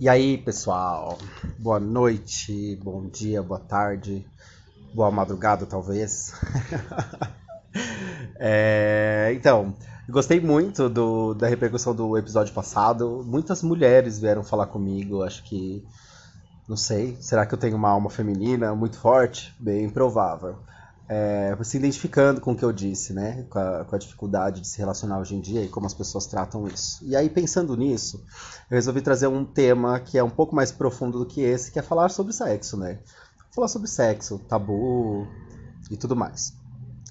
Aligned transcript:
E 0.00 0.08
aí, 0.08 0.38
pessoal? 0.38 1.18
Boa 1.58 1.80
noite, 1.80 2.76
bom 2.76 3.08
dia, 3.08 3.42
boa 3.42 3.58
tarde, 3.58 4.24
boa 4.94 5.10
madrugada, 5.10 5.66
talvez. 5.66 6.32
é, 8.38 9.32
então, 9.34 9.74
gostei 10.08 10.38
muito 10.38 10.88
do, 10.88 11.34
da 11.34 11.48
repercussão 11.48 11.96
do 11.96 12.16
episódio 12.16 12.54
passado. 12.54 13.24
Muitas 13.26 13.60
mulheres 13.60 14.20
vieram 14.20 14.44
falar 14.44 14.66
comigo. 14.66 15.24
Acho 15.24 15.42
que. 15.42 15.84
Não 16.68 16.76
sei. 16.76 17.16
Será 17.20 17.44
que 17.44 17.54
eu 17.54 17.58
tenho 17.58 17.76
uma 17.76 17.88
alma 17.88 18.08
feminina 18.08 18.72
muito 18.76 18.98
forte? 18.98 19.52
Bem 19.58 19.90
provável 19.90 20.60
é, 21.08 21.56
se 21.62 21.78
identificando 21.78 22.40
com 22.40 22.52
o 22.52 22.56
que 22.56 22.64
eu 22.64 22.72
disse, 22.72 23.14
né? 23.14 23.46
Com 23.48 23.58
a, 23.58 23.84
com 23.84 23.96
a, 23.96 23.98
dificuldade 23.98 24.60
de 24.60 24.68
se 24.68 24.78
relacionar 24.78 25.18
hoje 25.18 25.34
em 25.34 25.40
dia 25.40 25.62
e 25.62 25.68
como 25.68 25.86
as 25.86 25.94
pessoas 25.94 26.26
tratam 26.26 26.68
isso. 26.68 27.02
E 27.02 27.16
aí, 27.16 27.30
pensando 27.30 27.74
nisso, 27.74 28.22
eu 28.70 28.74
resolvi 28.74 29.00
trazer 29.00 29.26
um 29.26 29.44
tema 29.44 29.98
que 30.00 30.18
é 30.18 30.22
um 30.22 30.28
pouco 30.28 30.54
mais 30.54 30.70
profundo 30.70 31.18
do 31.18 31.26
que 31.26 31.40
esse, 31.40 31.72
que 31.72 31.78
é 31.78 31.82
falar 31.82 32.10
sobre 32.10 32.34
sexo, 32.34 32.76
né? 32.76 32.98
Falar 33.54 33.68
sobre 33.68 33.88
sexo, 33.88 34.38
tabu 34.40 35.26
e 35.90 35.96
tudo 35.96 36.14
mais. 36.14 36.52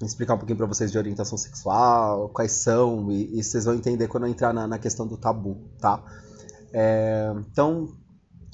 Explicar 0.00 0.34
um 0.34 0.38
pouquinho 0.38 0.58
para 0.58 0.66
vocês 0.66 0.92
de 0.92 0.96
orientação 0.96 1.36
sexual, 1.36 2.28
quais 2.28 2.52
são, 2.52 3.10
e, 3.10 3.40
e, 3.40 3.42
vocês 3.42 3.64
vão 3.64 3.74
entender 3.74 4.06
quando 4.06 4.26
eu 4.26 4.30
entrar 4.30 4.54
na, 4.54 4.64
na 4.68 4.78
questão 4.78 5.08
do 5.08 5.16
tabu, 5.16 5.58
tá? 5.80 6.00
É, 6.72 7.34
então, 7.50 7.88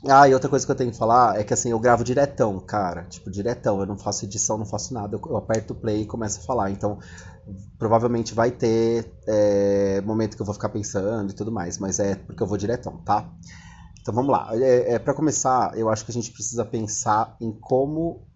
ah, 0.08 0.28
e 0.28 0.34
outra 0.34 0.48
coisa 0.50 0.66
que 0.66 0.72
eu 0.72 0.76
tenho 0.76 0.90
que 0.90 0.98
falar 0.98 1.38
é 1.38 1.44
que 1.44 1.54
assim, 1.54 1.70
eu 1.70 1.78
gravo 1.78 2.04
diretão, 2.04 2.58
cara. 2.60 3.04
Tipo, 3.04 3.30
diretão. 3.30 3.80
Eu 3.80 3.86
não 3.86 3.96
faço 3.96 4.24
edição, 4.24 4.58
não 4.58 4.66
faço 4.66 4.92
nada. 4.92 5.16
Eu, 5.16 5.36
aperto 5.36 5.72
o 5.72 5.76
play 5.76 6.02
e 6.02 6.06
começo 6.06 6.40
a 6.40 6.42
falar. 6.42 6.70
Então, 6.70 6.98
provavelmente 7.78 8.34
vai 8.34 8.50
ter 8.50 9.10
é, 9.26 10.00
momento 10.02 10.36
que 10.36 10.42
eu 10.42 10.46
vou 10.46 10.54
ficar 10.54 10.68
pensando 10.68 11.30
e 11.30 11.34
tudo 11.34 11.50
mais. 11.50 11.78
Mas 11.78 11.98
é 11.98 12.14
porque 12.14 12.42
eu 12.42 12.46
vou 12.46 12.56
diretão, 12.56 12.98
tá? 12.98 13.30
Então 14.00 14.12
vamos 14.12 14.30
lá. 14.30 14.50
É, 14.52 14.95
é 14.95 14.98
para 14.98 15.14
começar, 15.14 15.76
eu 15.78 15.88
acho 15.88 16.04
que 16.04 16.10
a 16.10 16.14
gente 16.14 16.30
precisa 16.30 16.64
pensar 16.64 17.36
em 17.40 17.51
como 17.52 18.26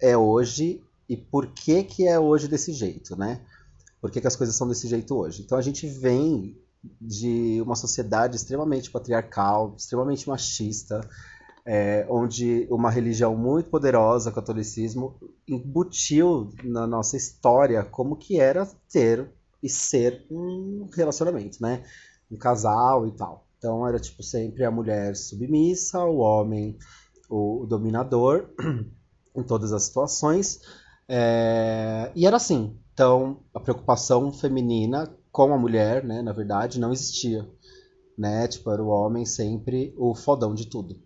é 0.00 0.16
hoje 0.16 0.82
e 1.08 1.16
por 1.16 1.46
que, 1.46 1.84
que 1.84 2.08
é 2.08 2.18
hoje 2.18 2.48
desse 2.48 2.72
jeito, 2.72 3.16
né? 3.16 3.40
Por 4.00 4.10
que, 4.10 4.20
que 4.20 4.26
as 4.26 4.34
coisas 4.34 4.56
são 4.56 4.66
desse 4.66 4.88
jeito 4.88 5.14
hoje. 5.14 5.42
Então 5.42 5.56
a 5.56 5.62
gente 5.62 5.86
vem 5.86 6.60
de 7.00 7.60
uma 7.62 7.76
sociedade 7.76 8.36
extremamente 8.36 8.90
patriarcal, 8.90 9.74
extremamente 9.76 10.28
machista, 10.28 11.00
é, 11.64 12.04
onde 12.08 12.66
uma 12.70 12.90
religião 12.90 13.36
muito 13.36 13.70
poderosa, 13.70 14.30
o 14.30 14.32
catolicismo, 14.32 15.16
embutiu 15.46 16.50
na 16.64 16.86
nossa 16.86 17.16
história 17.16 17.84
como 17.84 18.16
que 18.16 18.40
era 18.40 18.66
ter 18.90 19.30
e 19.62 19.68
ser 19.68 20.26
um 20.30 20.88
relacionamento, 20.92 21.62
né? 21.62 21.84
Um 22.30 22.36
casal 22.36 23.06
e 23.06 23.12
tal. 23.12 23.46
Então 23.58 23.86
era 23.86 24.00
tipo 24.00 24.22
sempre 24.22 24.64
a 24.64 24.70
mulher 24.70 25.14
submissa, 25.14 26.00
o 26.04 26.18
homem 26.18 26.76
o 27.30 27.64
dominador 27.66 28.50
em 29.34 29.42
todas 29.42 29.72
as 29.72 29.84
situações. 29.84 30.60
É... 31.08 32.10
E 32.14 32.26
era 32.26 32.36
assim. 32.36 32.76
Então 32.92 33.40
a 33.54 33.60
preocupação 33.60 34.32
feminina 34.32 35.14
com 35.32 35.52
a 35.52 35.58
mulher, 35.58 36.04
né, 36.04 36.20
na 36.20 36.32
verdade, 36.32 36.78
não 36.78 36.92
existia. 36.92 37.48
Né? 38.16 38.46
Tipo, 38.46 38.70
era 38.70 38.84
o 38.84 38.88
homem 38.88 39.24
sempre 39.24 39.94
o 39.96 40.14
fodão 40.14 40.54
de 40.54 40.66
tudo. 40.66 41.00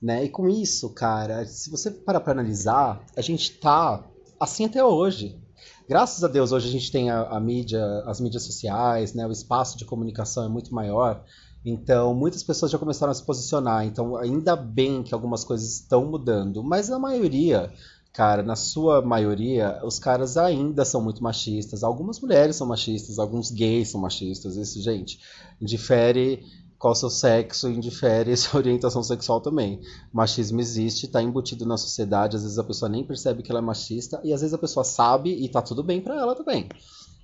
Né? 0.00 0.24
E 0.24 0.28
com 0.28 0.48
isso, 0.48 0.94
cara, 0.94 1.44
se 1.44 1.68
você 1.70 1.90
parar 1.90 2.20
para 2.20 2.32
analisar, 2.32 3.04
a 3.16 3.20
gente 3.20 3.58
tá 3.58 4.04
assim 4.38 4.64
até 4.64 4.84
hoje. 4.84 5.40
Graças 5.88 6.22
a 6.22 6.28
Deus, 6.28 6.52
hoje 6.52 6.68
a 6.68 6.70
gente 6.70 6.92
tem 6.92 7.10
a, 7.10 7.22
a 7.22 7.40
mídia, 7.40 7.84
as 8.06 8.20
mídias 8.20 8.44
sociais, 8.44 9.12
né? 9.12 9.26
o 9.26 9.32
espaço 9.32 9.76
de 9.76 9.84
comunicação 9.84 10.44
é 10.44 10.48
muito 10.48 10.72
maior. 10.72 11.24
Então, 11.64 12.14
muitas 12.14 12.42
pessoas 12.42 12.70
já 12.70 12.78
começaram 12.78 13.10
a 13.10 13.14
se 13.14 13.24
posicionar. 13.24 13.84
Então, 13.86 14.16
ainda 14.16 14.54
bem 14.54 15.02
que 15.02 15.14
algumas 15.14 15.42
coisas 15.42 15.80
estão 15.80 16.04
mudando, 16.04 16.62
mas 16.62 16.90
a 16.90 16.98
maioria 16.98 17.72
cara, 18.14 18.44
na 18.44 18.54
sua 18.54 19.02
maioria, 19.02 19.80
os 19.84 19.98
caras 19.98 20.36
ainda 20.36 20.84
são 20.84 21.02
muito 21.02 21.20
machistas. 21.20 21.82
Algumas 21.82 22.20
mulheres 22.20 22.54
são 22.54 22.64
machistas, 22.64 23.18
alguns 23.18 23.50
gays 23.50 23.90
são 23.90 24.00
machistas. 24.00 24.56
Isso, 24.56 24.80
gente, 24.80 25.18
indifere 25.60 26.44
qual 26.78 26.94
seu 26.94 27.10
sexo, 27.10 27.68
indifere 27.68 28.34
sua 28.38 28.60
orientação 28.60 29.02
sexual 29.02 29.40
também. 29.40 29.80
machismo 30.12 30.60
existe, 30.60 31.06
está 31.06 31.20
embutido 31.20 31.66
na 31.66 31.76
sociedade. 31.76 32.36
Às 32.36 32.44
vezes 32.44 32.58
a 32.58 32.62
pessoa 32.62 32.88
nem 32.88 33.04
percebe 33.04 33.42
que 33.42 33.50
ela 33.50 33.58
é 33.58 33.62
machista 33.62 34.20
e 34.22 34.32
às 34.32 34.42
vezes 34.42 34.54
a 34.54 34.58
pessoa 34.58 34.84
sabe 34.84 35.30
e 35.30 35.48
tá 35.48 35.60
tudo 35.60 35.82
bem 35.82 36.00
para 36.00 36.16
ela 36.16 36.36
também, 36.36 36.68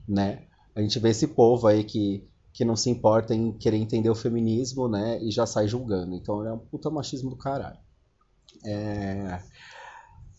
né? 0.09 0.43
A 0.75 0.81
gente 0.81 0.99
vê 0.99 1.11
esse 1.11 1.29
povo 1.29 1.69
aí 1.69 1.85
que 1.85 2.29
que 2.53 2.65
não 2.65 2.75
se 2.75 2.91
importa 2.91 3.33
em 3.33 3.53
querer 3.53 3.77
entender 3.77 4.11
o 4.11 4.15
feminismo, 4.15 4.89
né? 4.89 5.23
E 5.23 5.31
já 5.31 5.47
sai 5.47 5.69
julgando. 5.69 6.17
Então 6.17 6.45
é 6.45 6.53
um 6.53 6.59
puta 6.59 6.91
machismo 6.91 7.31
do 7.31 7.37
caralho. 7.37 7.79
É... 8.67 9.41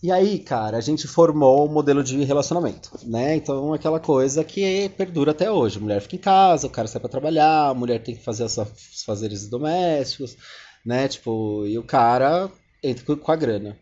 E 0.04 0.12
aí, 0.12 0.40
cara, 0.40 0.78
a 0.78 0.82
gente 0.82 1.08
formou 1.08 1.70
um 1.70 1.72
modelo 1.72 2.04
de 2.04 2.24
relacionamento, 2.24 2.90
né? 3.06 3.36
Então, 3.36 3.72
aquela 3.72 4.00
coisa 4.00 4.44
que 4.44 4.90
perdura 4.98 5.30
até 5.30 5.52
hoje. 5.52 5.78
A 5.78 5.82
mulher 5.82 6.02
fica 6.02 6.16
em 6.16 6.20
casa, 6.20 6.66
o 6.66 6.72
cara 6.72 6.88
sai 6.88 7.00
para 7.00 7.10
trabalhar, 7.10 7.68
a 7.70 7.74
mulher 7.74 8.02
tem 8.02 8.16
que 8.16 8.24
fazer 8.24 8.44
os 8.44 8.58
fazeres 9.06 9.48
domésticos, 9.48 10.36
né? 10.84 11.08
Tipo, 11.08 11.68
e 11.68 11.78
o 11.78 11.84
cara 11.84 12.50
entra 12.84 13.16
com 13.16 13.32
a 13.32 13.36
grana. 13.36 13.78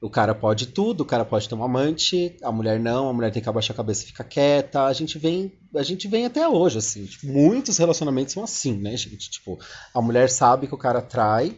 O 0.00 0.08
cara 0.08 0.34
pode 0.34 0.68
tudo, 0.68 1.02
o 1.02 1.04
cara 1.04 1.26
pode 1.26 1.46
ter 1.46 1.54
um 1.54 1.62
amante, 1.62 2.34
a 2.42 2.50
mulher 2.50 2.80
não, 2.80 3.10
a 3.10 3.12
mulher 3.12 3.30
tem 3.30 3.42
que 3.42 3.48
abaixar 3.48 3.74
a 3.74 3.76
cabeça 3.76 4.04
e 4.04 4.06
ficar 4.06 4.24
quieta. 4.24 4.84
A 4.84 4.92
gente 4.94 5.18
vem, 5.18 5.52
a 5.76 5.82
gente 5.82 6.08
vem 6.08 6.24
até 6.24 6.48
hoje, 6.48 6.78
assim. 6.78 7.04
Tipo, 7.04 7.26
muitos 7.26 7.76
relacionamentos 7.76 8.32
são 8.32 8.42
assim, 8.42 8.78
né, 8.78 8.96
gente? 8.96 9.28
Tipo, 9.30 9.58
a 9.92 10.00
mulher 10.00 10.30
sabe 10.30 10.66
que 10.66 10.74
o 10.74 10.78
cara 10.78 11.02
trai 11.02 11.54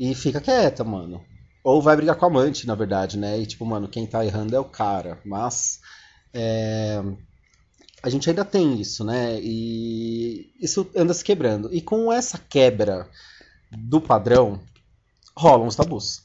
e 0.00 0.16
fica 0.16 0.40
quieta, 0.40 0.82
mano. 0.82 1.24
Ou 1.66 1.82
vai 1.82 1.96
brigar 1.96 2.14
com 2.14 2.24
a 2.24 2.28
amante, 2.28 2.64
na 2.64 2.76
verdade, 2.76 3.18
né? 3.18 3.40
E 3.40 3.44
tipo, 3.44 3.66
mano, 3.66 3.88
quem 3.88 4.06
tá 4.06 4.24
errando 4.24 4.54
é 4.54 4.60
o 4.60 4.64
cara. 4.64 5.18
Mas. 5.24 5.80
É... 6.32 7.02
A 8.00 8.08
gente 8.08 8.30
ainda 8.30 8.44
tem 8.44 8.80
isso, 8.80 9.02
né? 9.02 9.40
E 9.40 10.54
isso 10.60 10.88
anda 10.94 11.12
se 11.12 11.24
quebrando. 11.24 11.74
E 11.74 11.80
com 11.80 12.12
essa 12.12 12.38
quebra 12.38 13.08
do 13.76 14.00
padrão, 14.00 14.60
rolam 15.36 15.66
os 15.66 15.74
tabus. 15.74 16.22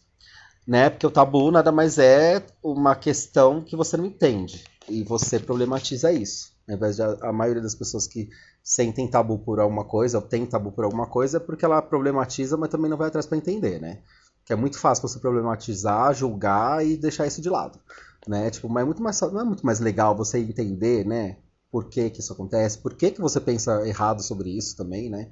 Né? 0.68 0.92
Porque 0.92 1.08
o 1.08 1.12
tabu 1.12 1.50
nada 1.50 1.72
mais 1.72 1.98
é 1.98 2.46
uma 2.62 2.94
questão 2.96 3.64
que 3.64 3.76
você 3.76 3.98
não 3.98 4.06
entende. 4.06 4.64
E 4.88 5.04
você 5.04 5.40
problematiza 5.40 6.12
isso. 6.12 6.52
Ao 6.70 6.76
invés 6.76 6.98
de 6.98 7.02
a, 7.02 7.34
maioria 7.34 7.64
das 7.64 7.74
pessoas 7.74 8.06
que 8.06 8.30
sentem 8.64 9.10
tabu 9.10 9.40
por 9.40 9.60
alguma 9.60 9.86
coisa, 9.86 10.20
ou 10.20 10.24
tem 10.24 10.46
tabu 10.46 10.72
por 10.72 10.84
alguma 10.84 11.08
coisa, 11.08 11.38
é 11.38 11.40
porque 11.40 11.66
ela 11.66 11.82
problematiza, 11.82 12.58
mas 12.58 12.70
também 12.70 12.92
não 12.92 12.98
vai 12.98 13.08
atrás 13.08 13.26
para 13.26 13.40
entender, 13.40 13.82
né? 13.82 14.04
Que 14.52 14.54
é 14.54 14.58
muito 14.58 14.78
fácil 14.78 15.08
você 15.08 15.18
problematizar, 15.18 16.14
julgar 16.14 16.86
e 16.86 16.98
deixar 16.98 17.26
isso 17.26 17.42
de 17.42 17.50
lado. 17.50 17.80
Né? 18.28 18.50
Tipo, 18.50 18.68
mas 18.68 18.82
é 18.82 18.86
muito 18.86 19.02
mais, 19.02 19.22
não 19.22 19.40
é 19.40 19.46
muito 19.46 19.66
mais 19.66 19.80
legal 19.80 20.14
você 20.14 20.40
entender, 20.40 21.06
né? 21.06 21.38
Por 21.72 21.86
que, 21.86 22.10
que 22.10 22.20
isso 22.20 22.34
acontece, 22.34 22.78
por 22.78 22.94
que, 22.94 23.12
que 23.12 23.22
você 23.22 23.40
pensa 23.40 23.88
errado 23.88 24.22
sobre 24.22 24.50
isso 24.50 24.76
também, 24.76 25.10
né? 25.10 25.30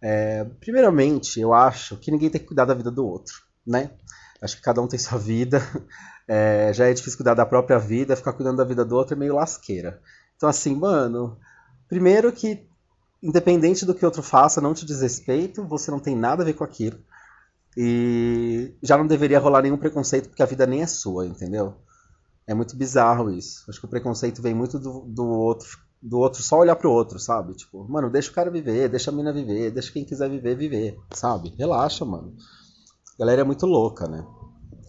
É, 0.00 0.44
primeiramente, 0.58 1.38
eu 1.38 1.52
acho 1.52 1.98
que 1.98 2.10
ninguém 2.10 2.30
tem 2.30 2.40
que 2.40 2.46
cuidar 2.46 2.64
da 2.64 2.72
vida 2.72 2.90
do 2.90 3.06
outro, 3.06 3.34
né? 3.66 3.90
Acho 4.40 4.56
que 4.56 4.62
cada 4.62 4.80
um 4.80 4.88
tem 4.88 4.98
sua 4.98 5.18
vida. 5.18 5.60
É, 6.28 6.72
já 6.72 6.88
é 6.88 6.92
difícil 6.92 7.18
cuidar 7.18 7.34
da 7.34 7.46
própria 7.46 7.78
vida, 7.78 8.16
ficar 8.16 8.32
cuidando 8.32 8.56
da 8.56 8.64
vida 8.64 8.84
do 8.84 8.96
outro 8.96 9.14
é 9.14 9.16
meio 9.16 9.36
lasqueira. 9.36 10.02
Então, 10.36 10.48
assim, 10.48 10.74
mano, 10.74 11.38
primeiro 11.88 12.32
que, 12.32 12.66
independente 13.22 13.86
do 13.86 13.94
que 13.94 14.04
outro 14.04 14.24
faça, 14.24 14.60
não 14.60 14.74
te 14.74 14.84
diz 14.84 15.02
respeito, 15.02 15.64
você 15.64 15.88
não 15.88 16.00
tem 16.00 16.16
nada 16.16 16.42
a 16.42 16.44
ver 16.44 16.54
com 16.54 16.64
aquilo. 16.64 16.98
E 17.76 18.74
já 18.82 18.96
não 18.96 19.06
deveria 19.06 19.38
rolar 19.38 19.62
nenhum 19.62 19.76
preconceito, 19.76 20.28
porque 20.28 20.42
a 20.42 20.46
vida 20.46 20.66
nem 20.66 20.82
é 20.82 20.86
sua, 20.86 21.26
entendeu? 21.26 21.74
É 22.46 22.54
muito 22.54 22.76
bizarro 22.76 23.30
isso. 23.30 23.64
Acho 23.68 23.80
que 23.80 23.86
o 23.86 23.90
preconceito 23.90 24.40
vem 24.40 24.54
muito 24.54 24.78
do, 24.78 25.00
do 25.00 25.26
outro 25.26 25.86
do 26.00 26.18
outro 26.18 26.42
só 26.42 26.58
olhar 26.58 26.76
pro 26.76 26.92
outro, 26.92 27.18
sabe? 27.18 27.54
Tipo, 27.54 27.84
mano, 27.88 28.10
deixa 28.10 28.30
o 28.30 28.34
cara 28.34 28.50
viver, 28.50 28.88
deixa 28.88 29.10
a 29.10 29.14
mina 29.14 29.32
viver, 29.32 29.70
deixa 29.70 29.92
quem 29.92 30.04
quiser 30.04 30.30
viver, 30.30 30.56
viver, 30.56 30.98
sabe? 31.12 31.54
Relaxa, 31.58 32.04
mano. 32.04 32.34
A 33.14 33.18
galera 33.18 33.40
é 33.40 33.44
muito 33.44 33.66
louca, 33.66 34.06
né? 34.06 34.24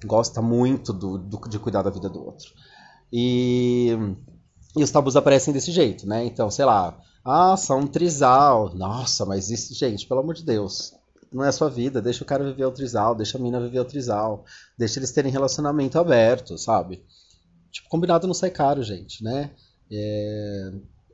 Gosta 0.05 0.41
muito 0.41 0.93
do, 0.93 1.17
do, 1.17 1.39
de 1.49 1.57
cuidar 1.57 1.81
da 1.81 1.89
vida 1.89 2.09
do 2.09 2.23
outro. 2.23 2.51
E, 3.11 3.97
e 4.75 4.83
os 4.83 4.91
tabus 4.91 5.15
aparecem 5.15 5.53
desse 5.53 5.71
jeito, 5.71 6.07
né? 6.07 6.25
Então, 6.25 6.51
sei 6.51 6.65
lá, 6.65 6.97
ah, 7.25 7.57
são 7.57 7.79
um 7.79 7.87
trisal. 7.87 8.75
Nossa, 8.75 9.25
mas 9.25 9.49
isso, 9.49 9.73
gente, 9.73 10.07
pelo 10.07 10.19
amor 10.19 10.35
de 10.35 10.43
Deus 10.43 10.96
não 11.31 11.43
é 11.43 11.49
a 11.49 11.51
sua 11.51 11.69
vida, 11.69 12.01
deixa 12.01 12.23
o 12.23 12.27
cara 12.27 12.43
viver 12.43 12.65
o 12.65 12.71
trisal, 12.71 13.15
deixa 13.15 13.37
a 13.37 13.41
mina 13.41 13.59
viver 13.59 13.79
o 13.79 13.85
trisal, 13.85 14.45
deixa 14.77 14.99
eles 14.99 15.11
terem 15.11 15.31
relacionamento 15.31 15.99
aberto, 15.99 16.57
sabe? 16.57 17.03
Tipo, 17.71 17.89
combinado 17.89 18.27
não 18.27 18.33
sai 18.33 18.49
caro, 18.49 18.81
gente, 18.83 19.23
né? 19.23 19.51
É... 19.91 20.71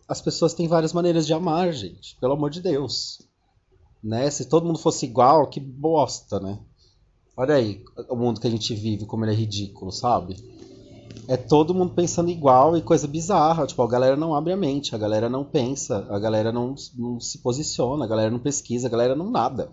As 0.07 0.21
pessoas 0.21 0.53
têm 0.53 0.67
várias 0.67 0.93
maneiras 0.93 1.25
de 1.25 1.33
amar, 1.33 1.71
gente, 1.73 2.17
pelo 2.19 2.33
amor 2.33 2.49
de 2.49 2.61
Deus. 2.61 3.21
Né? 4.03 4.29
Se 4.29 4.45
todo 4.45 4.65
mundo 4.65 4.79
fosse 4.79 5.05
igual, 5.05 5.47
que 5.47 5.59
bosta, 5.59 6.39
né? 6.39 6.59
Olha 7.35 7.55
aí 7.55 7.83
o 8.09 8.15
mundo 8.15 8.39
que 8.39 8.47
a 8.47 8.51
gente 8.51 8.75
vive, 8.75 9.05
como 9.05 9.25
ele 9.25 9.31
é 9.31 9.35
ridículo, 9.35 9.91
sabe? 9.91 10.35
É 11.27 11.37
todo 11.37 11.73
mundo 11.73 11.93
pensando 11.93 12.29
igual 12.29 12.77
e 12.77 12.81
coisa 12.81 13.07
bizarra. 13.07 13.65
Tipo, 13.65 13.81
a 13.81 13.87
galera 13.87 14.15
não 14.15 14.35
abre 14.35 14.53
a 14.53 14.57
mente, 14.57 14.93
a 14.93 14.97
galera 14.97 15.29
não 15.29 15.43
pensa, 15.43 16.05
a 16.09 16.19
galera 16.19 16.51
não, 16.51 16.75
não 16.95 17.19
se 17.19 17.39
posiciona, 17.39 18.05
a 18.05 18.07
galera 18.07 18.29
não 18.29 18.39
pesquisa, 18.39 18.87
a 18.87 18.91
galera 18.91 19.15
não 19.15 19.31
nada. 19.31 19.71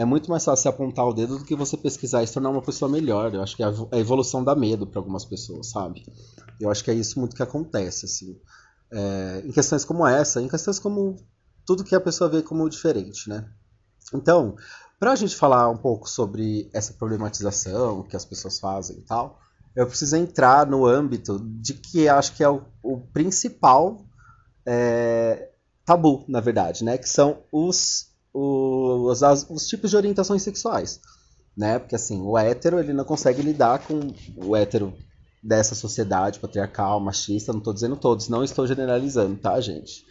É 0.00 0.04
muito 0.06 0.30
mais 0.30 0.42
fácil 0.42 0.70
apontar 0.70 1.06
o 1.06 1.12
dedo 1.12 1.38
do 1.38 1.44
que 1.44 1.54
você 1.54 1.76
pesquisar 1.76 2.22
e 2.22 2.26
se 2.26 2.32
tornar 2.32 2.48
uma 2.48 2.62
pessoa 2.62 2.90
melhor. 2.90 3.34
Eu 3.34 3.42
acho 3.42 3.54
que 3.54 3.62
é 3.62 3.66
a 3.66 3.98
evolução 3.98 4.42
dá 4.42 4.54
medo 4.54 4.86
para 4.86 4.98
algumas 4.98 5.26
pessoas, 5.26 5.68
sabe? 5.68 6.06
Eu 6.58 6.70
acho 6.70 6.82
que 6.82 6.90
é 6.90 6.94
isso 6.94 7.20
muito 7.20 7.36
que 7.36 7.42
acontece, 7.42 8.06
assim. 8.06 8.40
É, 8.90 9.42
em 9.44 9.52
questões 9.52 9.84
como 9.84 10.06
essa, 10.06 10.40
em 10.40 10.48
questões 10.48 10.78
como 10.78 11.16
tudo 11.66 11.84
que 11.84 11.94
a 11.94 12.00
pessoa 12.00 12.30
vê 12.30 12.40
como 12.40 12.66
diferente, 12.70 13.28
né? 13.28 13.46
Então, 14.14 14.56
para 14.98 15.12
a 15.12 15.16
gente 15.16 15.36
falar 15.36 15.68
um 15.68 15.76
pouco 15.76 16.08
sobre 16.08 16.70
essa 16.72 16.94
problematização 16.94 18.02
que 18.02 18.16
as 18.16 18.24
pessoas 18.24 18.58
fazem 18.58 18.96
e 18.96 19.02
tal, 19.02 19.38
eu 19.76 19.86
preciso 19.86 20.16
entrar 20.16 20.66
no 20.66 20.86
âmbito 20.86 21.38
de 21.60 21.74
que 21.74 22.08
acho 22.08 22.34
que 22.34 22.42
é 22.42 22.48
o, 22.48 22.62
o 22.82 23.02
principal 23.12 24.02
é, 24.64 25.50
tabu, 25.84 26.24
na 26.26 26.40
verdade, 26.40 26.84
né? 26.84 26.96
Que 26.96 27.08
são 27.08 27.42
os 27.52 28.09
os, 28.32 29.22
as, 29.22 29.48
os 29.48 29.66
tipos 29.66 29.90
de 29.90 29.96
orientações 29.96 30.42
sexuais, 30.42 31.00
né? 31.56 31.78
Porque 31.78 31.94
assim, 31.94 32.20
o 32.22 32.38
hétero 32.38 32.78
ele 32.78 32.92
não 32.92 33.04
consegue 33.04 33.42
lidar 33.42 33.80
com 33.80 34.00
o 34.36 34.56
hétero 34.56 34.94
dessa 35.42 35.74
sociedade 35.74 36.38
patriarcal, 36.38 37.00
machista, 37.00 37.52
não 37.52 37.58
estou 37.58 37.72
dizendo 37.72 37.96
todos, 37.96 38.28
não 38.28 38.44
estou 38.44 38.66
generalizando, 38.66 39.36
tá, 39.36 39.60
gente? 39.60 40.04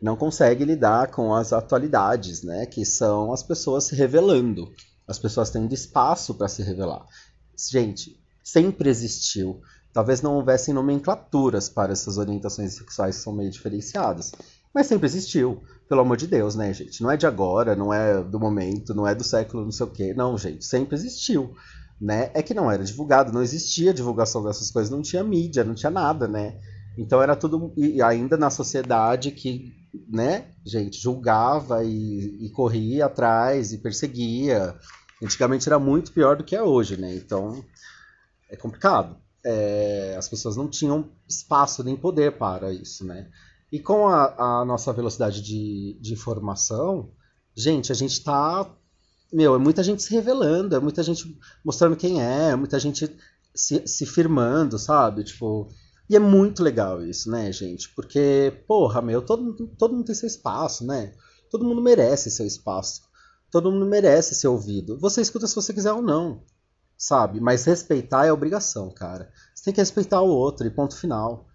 Não 0.00 0.16
consegue 0.16 0.64
lidar 0.64 1.08
com 1.08 1.34
as 1.34 1.52
atualidades, 1.52 2.42
né? 2.42 2.64
Que 2.66 2.84
são 2.84 3.32
as 3.32 3.42
pessoas 3.42 3.84
se 3.84 3.94
revelando, 3.94 4.72
as 5.06 5.18
pessoas 5.18 5.50
tendo 5.50 5.72
espaço 5.74 6.34
para 6.34 6.48
se 6.48 6.62
revelar. 6.62 7.04
Gente, 7.70 8.18
sempre 8.42 8.88
existiu. 8.88 9.60
Talvez 9.92 10.22
não 10.22 10.36
houvessem 10.36 10.72
nomenclaturas 10.72 11.68
para 11.68 11.92
essas 11.92 12.16
orientações 12.16 12.74
sexuais 12.74 13.16
que 13.16 13.22
são 13.22 13.32
meio 13.32 13.50
diferenciadas, 13.50 14.32
mas 14.72 14.86
sempre 14.86 15.06
existiu. 15.06 15.62
Pelo 15.90 16.02
amor 16.02 16.16
de 16.16 16.28
Deus, 16.28 16.54
né, 16.54 16.72
gente? 16.72 17.02
Não 17.02 17.10
é 17.10 17.16
de 17.16 17.26
agora, 17.26 17.74
não 17.74 17.92
é 17.92 18.22
do 18.22 18.38
momento, 18.38 18.94
não 18.94 19.08
é 19.08 19.12
do 19.12 19.24
século 19.24 19.64
não 19.64 19.72
sei 19.72 19.86
o 19.86 19.90
quê. 19.90 20.14
Não, 20.14 20.38
gente, 20.38 20.64
sempre 20.64 20.94
existiu. 20.94 21.52
Né? 22.00 22.30
É 22.32 22.44
que 22.44 22.54
não 22.54 22.70
era 22.70 22.84
divulgado, 22.84 23.32
não 23.32 23.42
existia 23.42 23.92
divulgação 23.92 24.40
dessas 24.44 24.70
coisas, 24.70 24.88
não 24.88 25.02
tinha 25.02 25.24
mídia, 25.24 25.64
não 25.64 25.74
tinha 25.74 25.90
nada, 25.90 26.28
né? 26.28 26.60
Então 26.96 27.20
era 27.20 27.34
tudo. 27.34 27.72
E 27.76 28.00
ainda 28.00 28.36
na 28.36 28.50
sociedade 28.50 29.32
que, 29.32 29.72
né, 30.08 30.52
gente, 30.64 30.96
julgava 30.96 31.82
e, 31.82 32.46
e 32.46 32.50
corria 32.50 33.06
atrás 33.06 33.72
e 33.72 33.78
perseguia. 33.78 34.76
Antigamente 35.20 35.68
era 35.68 35.80
muito 35.80 36.12
pior 36.12 36.36
do 36.36 36.44
que 36.44 36.54
é 36.54 36.62
hoje, 36.62 36.96
né? 36.96 37.16
Então 37.16 37.64
é 38.48 38.54
complicado. 38.54 39.16
É, 39.44 40.14
as 40.16 40.28
pessoas 40.28 40.54
não 40.56 40.68
tinham 40.68 41.10
espaço 41.28 41.82
nem 41.82 41.96
poder 41.96 42.38
para 42.38 42.72
isso, 42.72 43.04
né? 43.04 43.28
E 43.70 43.78
com 43.78 44.08
a, 44.08 44.60
a 44.60 44.64
nossa 44.64 44.92
velocidade 44.92 45.40
de, 45.42 45.98
de 46.00 46.12
informação, 46.12 47.10
gente, 47.54 47.92
a 47.92 47.94
gente 47.94 48.12
está 48.12 48.68
meu, 49.32 49.54
é 49.54 49.58
muita 49.58 49.82
gente 49.82 50.02
se 50.02 50.12
revelando, 50.12 50.74
é 50.74 50.80
muita 50.80 51.02
gente 51.02 51.38
mostrando 51.64 51.96
quem 51.96 52.22
é, 52.22 52.50
é 52.50 52.56
muita 52.56 52.78
gente 52.80 53.16
se, 53.54 53.86
se 53.86 54.04
firmando, 54.04 54.78
sabe? 54.78 55.24
Tipo, 55.24 55.68
e 56.08 56.16
é 56.16 56.18
muito 56.18 56.62
legal 56.62 57.04
isso, 57.04 57.30
né, 57.30 57.52
gente? 57.52 57.88
Porque, 57.94 58.64
porra, 58.66 59.00
meu, 59.00 59.22
todo, 59.22 59.54
todo 59.78 59.94
mundo 59.94 60.06
tem 60.06 60.14
seu 60.14 60.26
espaço, 60.26 60.84
né? 60.84 61.12
Todo 61.48 61.64
mundo 61.64 61.80
merece 61.80 62.30
seu 62.30 62.46
espaço. 62.46 63.02
Todo 63.50 63.70
mundo 63.70 63.86
merece 63.86 64.34
ser 64.34 64.48
ouvido. 64.48 64.98
Você 64.98 65.20
escuta 65.20 65.46
se 65.46 65.54
você 65.54 65.72
quiser 65.72 65.92
ou 65.92 66.02
não, 66.02 66.42
sabe? 66.96 67.40
Mas 67.40 67.64
respeitar 67.64 68.26
é 68.26 68.32
obrigação, 68.32 68.90
cara. 68.92 69.30
Você 69.54 69.64
tem 69.64 69.74
que 69.74 69.80
respeitar 69.80 70.20
o 70.20 70.28
outro 70.28 70.66
e 70.66 70.70
ponto 70.70 70.96
final. 70.96 71.46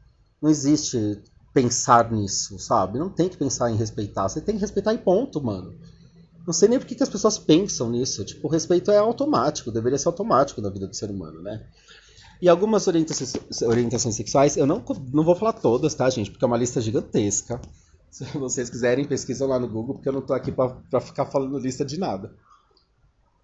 Não 0.41 0.49
existe 0.49 1.21
pensar 1.55 2.11
nisso, 2.11 2.59
sabe? 2.59 2.99
Não 2.99 3.09
tem 3.09 3.29
que 3.29 3.37
pensar 3.37 3.71
em 3.71 3.77
respeitar. 3.77 4.27
Você 4.27 4.41
tem 4.41 4.55
que 4.55 4.61
respeitar 4.61 4.93
e 4.93 4.97
ponto, 4.97 5.41
mano. 5.41 5.73
Não 6.45 6.53
sei 6.53 6.67
nem 6.67 6.77
por 6.77 6.85
que 6.85 7.01
as 7.01 7.07
pessoas 7.07 7.37
pensam 7.37 7.89
nisso. 7.89 8.25
Tipo, 8.25 8.49
o 8.49 8.51
respeito 8.51 8.91
é 8.91 8.97
automático, 8.97 9.71
deveria 9.71 9.97
ser 9.97 10.09
automático 10.09 10.59
na 10.61 10.69
vida 10.69 10.85
do 10.85 10.93
ser 10.93 11.09
humano, 11.09 11.41
né? 11.41 11.65
E 12.41 12.49
algumas 12.49 12.85
orientações, 12.87 13.33
orientações 13.61 14.15
sexuais, 14.15 14.57
eu 14.57 14.67
não, 14.67 14.83
não 15.13 15.23
vou 15.23 15.33
falar 15.33 15.53
todas, 15.53 15.95
tá, 15.95 16.09
gente? 16.09 16.29
Porque 16.29 16.43
é 16.43 16.47
uma 16.47 16.57
lista 16.57 16.81
gigantesca. 16.81 17.61
Se 18.11 18.25
vocês 18.37 18.69
quiserem, 18.69 19.05
pesquisam 19.05 19.47
lá 19.47 19.57
no 19.57 19.69
Google, 19.69 19.95
porque 19.95 20.09
eu 20.09 20.13
não 20.13 20.21
tô 20.21 20.33
aqui 20.33 20.51
para 20.51 20.99
ficar 20.99 21.25
falando 21.25 21.57
lista 21.57 21.85
de 21.85 21.97
nada. 21.97 22.33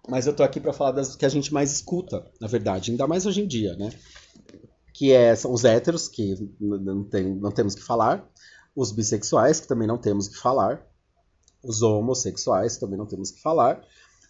Mas 0.06 0.26
eu 0.26 0.34
tô 0.34 0.42
aqui 0.42 0.60
para 0.60 0.74
falar 0.74 0.92
das 0.92 1.16
que 1.16 1.24
a 1.24 1.30
gente 1.30 1.52
mais 1.52 1.72
escuta, 1.72 2.26
na 2.38 2.46
verdade, 2.46 2.90
ainda 2.90 3.06
mais 3.06 3.24
hoje 3.24 3.40
em 3.40 3.46
dia, 3.46 3.74
né? 3.74 3.90
Que 4.92 5.12
é, 5.12 5.34
são 5.34 5.52
os 5.52 5.64
héteros, 5.64 6.08
que 6.08 6.50
não, 6.60 7.04
tem, 7.04 7.34
não 7.34 7.50
temos 7.50 7.74
que 7.74 7.82
falar, 7.82 8.28
os 8.74 8.92
bissexuais, 8.92 9.60
que 9.60 9.68
também 9.68 9.88
não 9.88 9.98
temos 9.98 10.28
que 10.28 10.36
falar, 10.36 10.86
os 11.62 11.82
homossexuais, 11.82 12.74
que 12.74 12.80
também 12.80 12.98
não 12.98 13.06
temos 13.06 13.30
que 13.30 13.40
falar. 13.40 13.82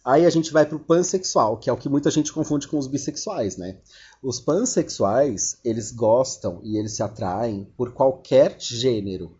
Aí 0.05 0.25
a 0.25 0.29
gente 0.29 0.51
vai 0.51 0.65
para 0.65 0.75
o 0.75 0.79
pansexual, 0.79 1.57
que 1.57 1.69
é 1.69 1.73
o 1.73 1.77
que 1.77 1.87
muita 1.87 2.11
gente 2.11 2.33
confunde 2.33 2.67
com 2.67 2.77
os 2.77 2.87
bissexuais, 2.87 3.55
né? 3.55 3.77
Os 4.21 4.39
pansexuais, 4.39 5.57
eles 5.63 5.91
gostam 5.91 6.59
e 6.63 6.77
eles 6.77 6.93
se 6.93 7.03
atraem 7.03 7.71
por 7.77 7.93
qualquer 7.93 8.55
gênero. 8.59 9.37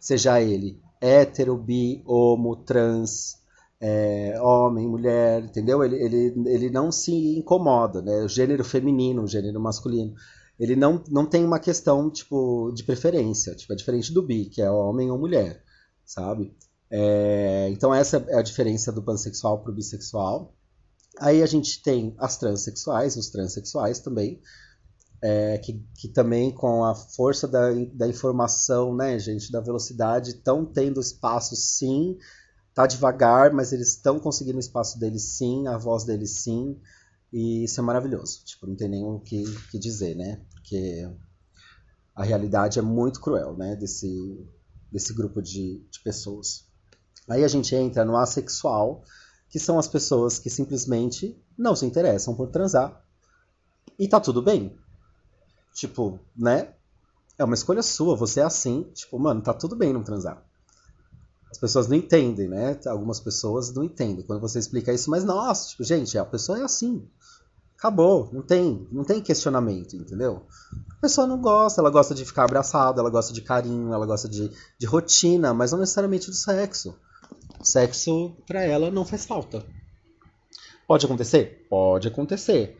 Seja 0.00 0.40
ele 0.40 0.80
hétero, 1.00 1.56
bi, 1.56 2.02
homo, 2.06 2.56
trans, 2.56 3.38
é, 3.80 4.40
homem, 4.40 4.86
mulher, 4.88 5.44
entendeu? 5.44 5.84
Ele, 5.84 5.96
ele, 5.96 6.34
ele 6.46 6.70
não 6.70 6.90
se 6.90 7.12
incomoda, 7.36 8.00
né? 8.02 8.24
O 8.24 8.28
gênero 8.28 8.64
feminino, 8.64 9.22
o 9.22 9.28
gênero 9.28 9.60
masculino. 9.60 10.14
Ele 10.58 10.74
não, 10.74 11.02
não 11.08 11.26
tem 11.26 11.44
uma 11.44 11.58
questão, 11.58 12.10
tipo, 12.10 12.72
de 12.74 12.82
preferência. 12.84 13.54
Tipo, 13.54 13.74
é 13.74 13.76
diferente 13.76 14.12
do 14.12 14.22
bi, 14.22 14.46
que 14.46 14.62
é 14.62 14.70
homem 14.70 15.10
ou 15.10 15.18
mulher, 15.18 15.62
sabe? 16.04 16.56
É, 16.90 17.68
então 17.70 17.92
essa 17.94 18.24
é 18.28 18.36
a 18.36 18.42
diferença 18.42 18.92
do 18.92 19.02
pansexual 19.02 19.62
para 19.62 19.72
o 19.72 19.74
bissexual. 19.74 20.54
Aí 21.18 21.42
a 21.42 21.46
gente 21.46 21.82
tem 21.82 22.14
as 22.18 22.36
transexuais, 22.38 23.16
os 23.16 23.28
transexuais 23.30 24.00
também, 24.00 24.40
é, 25.22 25.58
que, 25.58 25.84
que 25.98 26.08
também 26.08 26.52
com 26.52 26.84
a 26.84 26.94
força 26.94 27.48
da, 27.48 27.70
da 27.92 28.06
informação, 28.06 28.94
né, 28.94 29.18
gente, 29.18 29.50
da 29.50 29.60
velocidade, 29.60 30.30
estão 30.30 30.64
tendo 30.64 31.00
espaço 31.00 31.56
sim 31.56 32.16
tá 32.76 32.86
devagar, 32.86 33.54
mas 33.54 33.72
eles 33.72 33.92
estão 33.92 34.20
conseguindo 34.20 34.58
o 34.58 34.60
espaço 34.60 35.00
deles 35.00 35.22
sim, 35.22 35.66
a 35.66 35.78
voz 35.78 36.04
deles 36.04 36.42
sim, 36.42 36.78
e 37.32 37.64
isso 37.64 37.80
é 37.80 37.82
maravilhoso. 37.82 38.44
Tipo, 38.44 38.66
não 38.66 38.76
tem 38.76 38.86
nem 38.86 39.02
o 39.02 39.18
que, 39.18 39.44
que 39.70 39.78
dizer, 39.78 40.14
né? 40.14 40.42
Porque 40.52 41.10
a 42.14 42.22
realidade 42.22 42.78
é 42.78 42.82
muito 42.82 43.18
cruel, 43.18 43.56
né? 43.56 43.74
Desse, 43.76 44.46
desse 44.92 45.14
grupo 45.14 45.40
de, 45.40 45.86
de 45.90 46.00
pessoas. 46.04 46.66
Aí 47.26 47.44
a 47.44 47.48
gente 47.48 47.74
entra 47.74 48.04
no 48.04 48.14
assexual, 48.14 49.02
que 49.48 49.58
são 49.58 49.78
as 49.78 49.88
pessoas 49.88 50.38
que 50.38 50.50
simplesmente 50.50 51.42
não 51.56 51.74
se 51.74 51.86
interessam 51.86 52.36
por 52.36 52.50
transar. 52.50 53.02
E 53.98 54.06
tá 54.06 54.20
tudo 54.20 54.42
bem. 54.42 54.78
Tipo, 55.72 56.20
né? 56.36 56.74
É 57.38 57.44
uma 57.44 57.54
escolha 57.54 57.82
sua, 57.82 58.14
você 58.14 58.40
é 58.40 58.44
assim. 58.44 58.82
Tipo, 58.92 59.18
mano, 59.18 59.40
tá 59.40 59.54
tudo 59.54 59.74
bem 59.74 59.94
não 59.94 60.04
transar 60.04 60.46
as 61.56 61.58
pessoas 61.58 61.88
não 61.88 61.96
entendem, 61.96 62.48
né? 62.48 62.78
Algumas 62.86 63.18
pessoas 63.18 63.72
não 63.72 63.82
entendem 63.82 64.22
quando 64.22 64.40
você 64.40 64.58
explica 64.58 64.92
isso, 64.92 65.10
mas 65.10 65.24
nossa, 65.24 65.70
tipo, 65.70 65.82
gente, 65.84 66.18
a 66.18 66.24
pessoa 66.24 66.60
é 66.60 66.62
assim. 66.62 67.08
Acabou, 67.78 68.28
não 68.30 68.42
tem, 68.42 68.86
não 68.92 69.04
tem 69.04 69.22
questionamento, 69.22 69.96
entendeu? 69.96 70.42
A 70.98 71.00
pessoa 71.00 71.26
não 71.26 71.40
gosta, 71.40 71.80
ela 71.80 71.90
gosta 71.90 72.14
de 72.14 72.26
ficar 72.26 72.44
abraçada, 72.44 73.00
ela 73.00 73.08
gosta 73.08 73.32
de 73.32 73.40
carinho, 73.40 73.92
ela 73.92 74.04
gosta 74.04 74.28
de, 74.28 74.50
de 74.78 74.86
rotina, 74.86 75.54
mas 75.54 75.72
não 75.72 75.78
necessariamente 75.78 76.26
do 76.26 76.36
sexo. 76.36 76.94
O 77.58 77.64
sexo 77.64 78.36
para 78.46 78.62
ela 78.62 78.90
não 78.90 79.04
faz 79.04 79.24
falta. 79.24 79.64
Pode 80.86 81.06
acontecer? 81.06 81.66
Pode 81.70 82.08
acontecer. 82.08 82.76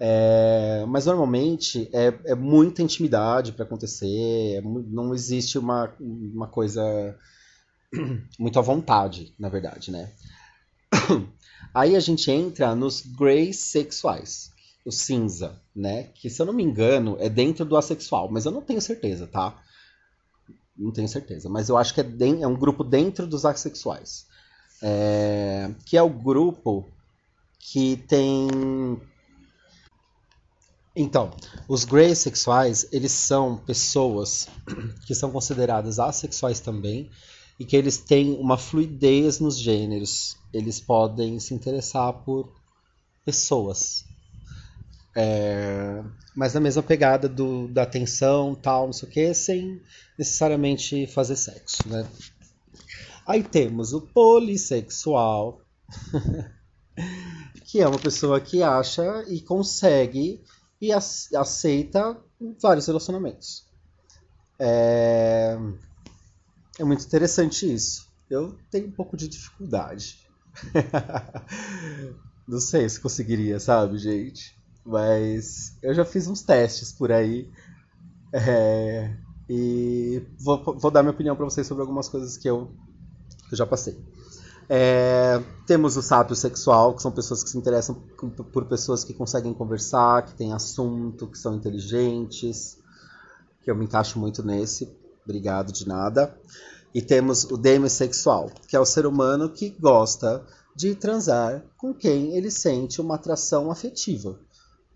É, 0.00 0.84
mas 0.88 1.06
normalmente 1.06 1.88
é, 1.92 2.12
é 2.24 2.34
muita 2.34 2.82
intimidade 2.82 3.52
para 3.52 3.64
acontecer, 3.64 4.58
é, 4.58 4.60
não 4.62 5.14
existe 5.14 5.58
uma, 5.58 5.94
uma 5.98 6.46
coisa 6.48 7.16
muito 8.38 8.58
à 8.58 8.62
vontade, 8.62 9.34
na 9.38 9.48
verdade, 9.48 9.90
né? 9.90 10.10
Aí 11.74 11.96
a 11.96 12.00
gente 12.00 12.30
entra 12.30 12.74
nos 12.74 13.00
greys 13.00 13.58
sexuais, 13.58 14.52
o 14.84 14.90
cinza, 14.90 15.60
né? 15.74 16.04
Que 16.14 16.30
se 16.30 16.40
eu 16.40 16.46
não 16.46 16.52
me 16.52 16.62
engano 16.62 17.16
é 17.20 17.28
dentro 17.28 17.64
do 17.64 17.76
assexual, 17.76 18.30
mas 18.30 18.44
eu 18.44 18.52
não 18.52 18.62
tenho 18.62 18.80
certeza, 18.80 19.26
tá? 19.26 19.60
Não 20.76 20.92
tenho 20.92 21.08
certeza, 21.08 21.48
mas 21.48 21.68
eu 21.68 21.76
acho 21.76 21.94
que 21.94 22.00
é, 22.00 22.06
é 22.42 22.46
um 22.46 22.56
grupo 22.56 22.84
dentro 22.84 23.26
dos 23.26 23.44
assexuais. 23.44 24.26
É... 24.82 25.70
Que 25.86 25.96
é 25.96 26.02
o 26.02 26.10
grupo 26.10 26.90
que 27.58 27.96
tem. 28.08 28.48
Então, 30.94 31.30
os 31.68 31.84
greys 31.84 32.18
sexuais, 32.18 32.88
eles 32.90 33.12
são 33.12 33.58
pessoas 33.58 34.48
que 35.06 35.14
são 35.14 35.30
consideradas 35.30 35.98
assexuais 35.98 36.60
também, 36.60 37.10
e 37.58 37.64
que 37.64 37.76
eles 37.76 37.98
têm 37.98 38.32
uma 38.38 38.58
fluidez 38.58 39.40
nos 39.40 39.58
gêneros. 39.58 40.36
Eles 40.52 40.80
podem 40.80 41.38
se 41.40 41.54
interessar 41.54 42.12
por 42.12 42.52
pessoas. 43.24 44.04
É, 45.14 46.02
mas 46.34 46.52
na 46.52 46.60
mesma 46.60 46.82
pegada 46.82 47.28
do, 47.28 47.68
da 47.68 47.82
atenção, 47.84 48.54
tal, 48.54 48.86
não 48.86 48.92
sei 48.92 49.08
o 49.08 49.12
que, 49.12 49.34
sem 49.34 49.80
necessariamente 50.18 51.06
fazer 51.06 51.36
sexo, 51.36 51.88
né? 51.88 52.06
Aí 53.26 53.42
temos 53.42 53.94
o 53.94 54.02
polissexual, 54.02 55.62
que 57.64 57.80
é 57.80 57.88
uma 57.88 57.98
pessoa 57.98 58.40
que 58.40 58.62
acha 58.62 59.24
e 59.26 59.40
consegue 59.40 60.44
e 60.80 60.92
aceita 60.92 62.16
vários 62.60 62.86
relacionamentos. 62.86 63.64
É, 64.58 65.58
é 66.78 66.84
muito 66.84 67.04
interessante 67.04 67.72
isso. 67.72 68.06
Eu 68.28 68.56
tenho 68.70 68.88
um 68.88 68.92
pouco 68.92 69.16
de 69.16 69.28
dificuldade. 69.28 70.26
Não 72.46 72.60
sei 72.60 72.88
se 72.88 73.00
conseguiria, 73.00 73.58
sabe, 73.58 73.98
gente? 73.98 74.56
Mas 74.84 75.76
eu 75.82 75.94
já 75.94 76.04
fiz 76.04 76.26
uns 76.28 76.42
testes 76.42 76.92
por 76.92 77.10
aí. 77.10 77.50
É, 78.32 79.16
e 79.48 80.22
vou, 80.38 80.78
vou, 80.78 80.90
dar 80.90 81.02
minha 81.02 81.12
opinião 81.12 81.34
para 81.34 81.44
vocês 81.44 81.66
sobre 81.66 81.82
algumas 81.82 82.08
coisas 82.08 82.36
que 82.36 82.48
eu, 82.48 82.70
que 83.48 83.54
eu 83.54 83.58
já 83.58 83.66
passei. 83.66 83.98
É, 84.68 85.40
temos 85.66 85.96
o 85.96 86.02
sábio 86.02 86.34
sexual, 86.34 86.94
que 86.94 87.02
são 87.02 87.12
pessoas 87.12 87.42
que 87.42 87.50
se 87.50 87.58
interessam 87.58 87.94
por 88.52 88.64
pessoas 88.64 89.04
que 89.04 89.14
conseguem 89.14 89.54
conversar, 89.54 90.24
que 90.24 90.34
têm 90.34 90.52
assunto, 90.52 91.28
que 91.28 91.38
são 91.38 91.54
inteligentes, 91.54 92.78
que 93.62 93.70
eu 93.70 93.76
me 93.76 93.84
encaixo 93.84 94.18
muito 94.18 94.44
nesse. 94.44 94.92
Obrigado 95.26 95.72
de 95.72 95.86
nada. 95.86 96.34
E 96.94 97.02
temos 97.02 97.44
o 97.44 97.58
demissexual, 97.58 98.50
que 98.66 98.76
é 98.76 98.80
o 98.80 98.86
ser 98.86 99.04
humano 99.04 99.50
que 99.50 99.68
gosta 99.70 100.42
de 100.74 100.94
transar 100.94 101.62
com 101.76 101.92
quem 101.92 102.36
ele 102.36 102.50
sente 102.50 103.00
uma 103.00 103.16
atração 103.16 103.70
afetiva. 103.70 104.38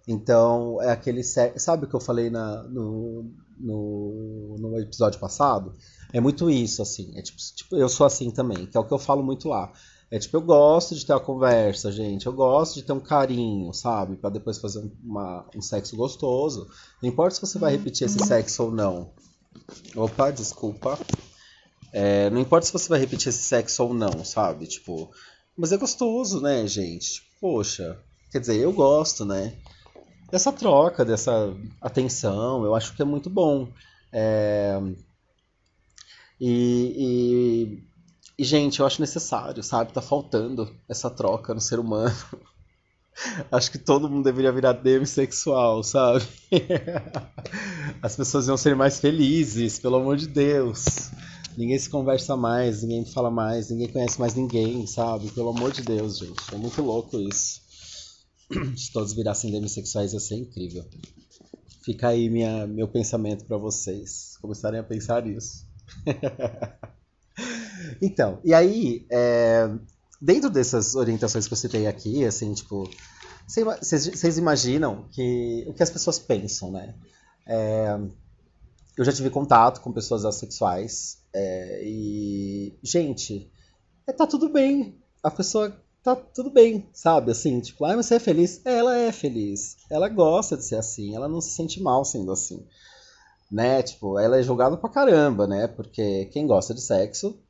Então, 0.08 0.80
é 0.80 0.90
aquele. 0.90 1.22
Sabe 1.22 1.84
o 1.84 1.88
que 1.88 1.94
eu 1.94 2.00
falei 2.00 2.30
na, 2.30 2.62
no, 2.64 3.30
no, 3.58 4.56
no 4.58 4.78
episódio 4.78 5.20
passado? 5.20 5.72
É 6.12 6.20
muito 6.20 6.48
isso, 6.48 6.80
assim. 6.80 7.12
É 7.16 7.22
tipo, 7.22 7.38
tipo, 7.54 7.76
eu 7.76 7.88
sou 7.88 8.06
assim 8.06 8.30
também, 8.30 8.66
que 8.66 8.76
é 8.76 8.80
o 8.80 8.84
que 8.84 8.92
eu 8.92 8.98
falo 8.98 9.22
muito 9.22 9.48
lá. 9.48 9.72
É 10.10 10.18
tipo, 10.18 10.36
eu 10.36 10.40
gosto 10.40 10.94
de 10.96 11.06
ter 11.06 11.12
uma 11.12 11.20
conversa, 11.20 11.92
gente. 11.92 12.26
Eu 12.26 12.32
gosto 12.32 12.74
de 12.74 12.82
ter 12.82 12.92
um 12.92 13.00
carinho, 13.00 13.72
sabe? 13.72 14.16
para 14.16 14.30
depois 14.30 14.58
fazer 14.58 14.90
uma, 15.04 15.46
um 15.54 15.62
sexo 15.62 15.96
gostoso. 15.96 16.66
Não 17.00 17.08
importa 17.08 17.36
se 17.36 17.40
você 17.40 17.58
vai 17.58 17.72
repetir 17.72 18.06
esse 18.06 18.18
sexo 18.18 18.64
ou 18.64 18.70
não. 18.72 19.12
Opa, 19.96 20.30
desculpa. 20.30 20.98
É, 21.92 22.30
não 22.30 22.40
importa 22.40 22.66
se 22.66 22.72
você 22.72 22.88
vai 22.88 23.00
repetir 23.00 23.28
esse 23.28 23.42
sexo 23.42 23.84
ou 23.84 23.94
não, 23.94 24.24
sabe? 24.24 24.66
Tipo, 24.66 25.10
mas 25.56 25.72
é 25.72 25.76
gostoso, 25.76 26.40
né, 26.40 26.66
gente? 26.66 27.14
Tipo, 27.14 27.26
poxa, 27.40 27.98
quer 28.30 28.40
dizer, 28.40 28.56
eu 28.56 28.72
gosto, 28.72 29.24
né? 29.24 29.56
Dessa 30.30 30.52
troca, 30.52 31.04
dessa 31.04 31.52
atenção, 31.80 32.64
eu 32.64 32.74
acho 32.74 32.94
que 32.94 33.02
é 33.02 33.04
muito 33.04 33.28
bom. 33.28 33.68
É, 34.12 34.80
e, 36.40 37.82
e, 38.38 38.42
e, 38.42 38.44
gente, 38.44 38.80
eu 38.80 38.86
acho 38.86 39.00
necessário, 39.00 39.62
sabe? 39.62 39.92
Tá 39.92 40.00
faltando 40.00 40.74
essa 40.88 41.10
troca 41.10 41.52
no 41.52 41.60
ser 41.60 41.78
humano. 41.78 42.14
Acho 43.52 43.70
que 43.70 43.78
todo 43.78 44.08
mundo 44.08 44.24
deveria 44.24 44.50
virar 44.52 44.72
demissexual, 44.72 45.82
sabe? 45.82 46.24
As 48.02 48.16
pessoas 48.16 48.48
iam 48.48 48.56
ser 48.56 48.74
mais 48.74 49.00
felizes, 49.00 49.78
pelo 49.78 49.96
amor 49.96 50.16
de 50.16 50.26
Deus. 50.26 51.10
Ninguém 51.56 51.78
se 51.78 51.90
conversa 51.90 52.36
mais, 52.36 52.82
ninguém 52.82 53.04
fala 53.04 53.30
mais, 53.30 53.70
ninguém 53.70 53.88
conhece 53.88 54.18
mais 54.18 54.34
ninguém, 54.34 54.86
sabe? 54.86 55.30
Pelo 55.32 55.50
amor 55.50 55.72
de 55.72 55.82
Deus, 55.82 56.18
gente. 56.18 56.54
É 56.54 56.56
muito 56.56 56.80
louco 56.80 57.18
isso. 57.18 57.60
Se 58.76 58.92
todos 58.92 59.12
virassem 59.12 59.50
demissexuais 59.50 60.12
ia 60.12 60.20
ser 60.20 60.36
incrível. 60.36 60.84
Fica 61.84 62.08
aí 62.08 62.28
minha, 62.28 62.66
meu 62.66 62.88
pensamento 62.88 63.44
para 63.44 63.56
vocês 63.56 64.36
começarem 64.40 64.78
a 64.78 64.84
pensar 64.84 65.24
nisso. 65.24 65.66
então, 68.00 68.38
e 68.44 68.54
aí, 68.54 69.06
é, 69.10 69.68
dentro 70.20 70.50
dessas 70.50 70.94
orientações 70.94 71.46
que 71.46 71.52
eu 71.52 71.58
citei 71.58 71.86
aqui, 71.86 72.24
assim, 72.24 72.52
tipo, 72.52 72.88
vocês 73.46 74.38
imaginam 74.38 75.08
que 75.10 75.64
o 75.66 75.72
que 75.72 75.82
as 75.82 75.90
pessoas 75.90 76.18
pensam, 76.18 76.70
né? 76.70 76.94
É, 77.50 77.98
eu 78.96 79.04
já 79.04 79.12
tive 79.12 79.28
contato 79.28 79.80
com 79.80 79.92
pessoas 79.92 80.24
assexuais 80.24 81.18
é, 81.34 81.82
e, 81.84 82.78
gente, 82.82 83.50
é, 84.06 84.12
tá 84.12 84.26
tudo 84.26 84.48
bem. 84.48 85.02
A 85.22 85.30
pessoa 85.30 85.76
tá 86.02 86.14
tudo 86.14 86.50
bem, 86.50 86.88
sabe? 86.92 87.32
Assim, 87.32 87.60
tipo, 87.60 87.84
ah, 87.84 87.96
você 87.96 88.14
é 88.14 88.20
feliz? 88.20 88.64
Ela 88.64 88.96
é 88.96 89.10
feliz. 89.10 89.76
Ela 89.90 90.08
gosta 90.08 90.56
de 90.56 90.64
ser 90.64 90.76
assim. 90.76 91.14
Ela 91.14 91.28
não 91.28 91.40
se 91.40 91.50
sente 91.50 91.82
mal 91.82 92.04
sendo 92.04 92.30
assim 92.30 92.64
né? 93.50 93.82
Tipo, 93.82 94.18
ela 94.18 94.38
é 94.38 94.42
julgada 94.42 94.76
pra 94.76 94.88
caramba, 94.88 95.46
né? 95.46 95.66
Porque 95.66 96.26
quem 96.26 96.46
gosta 96.46 96.72
de 96.72 96.80
sexo 96.80 97.42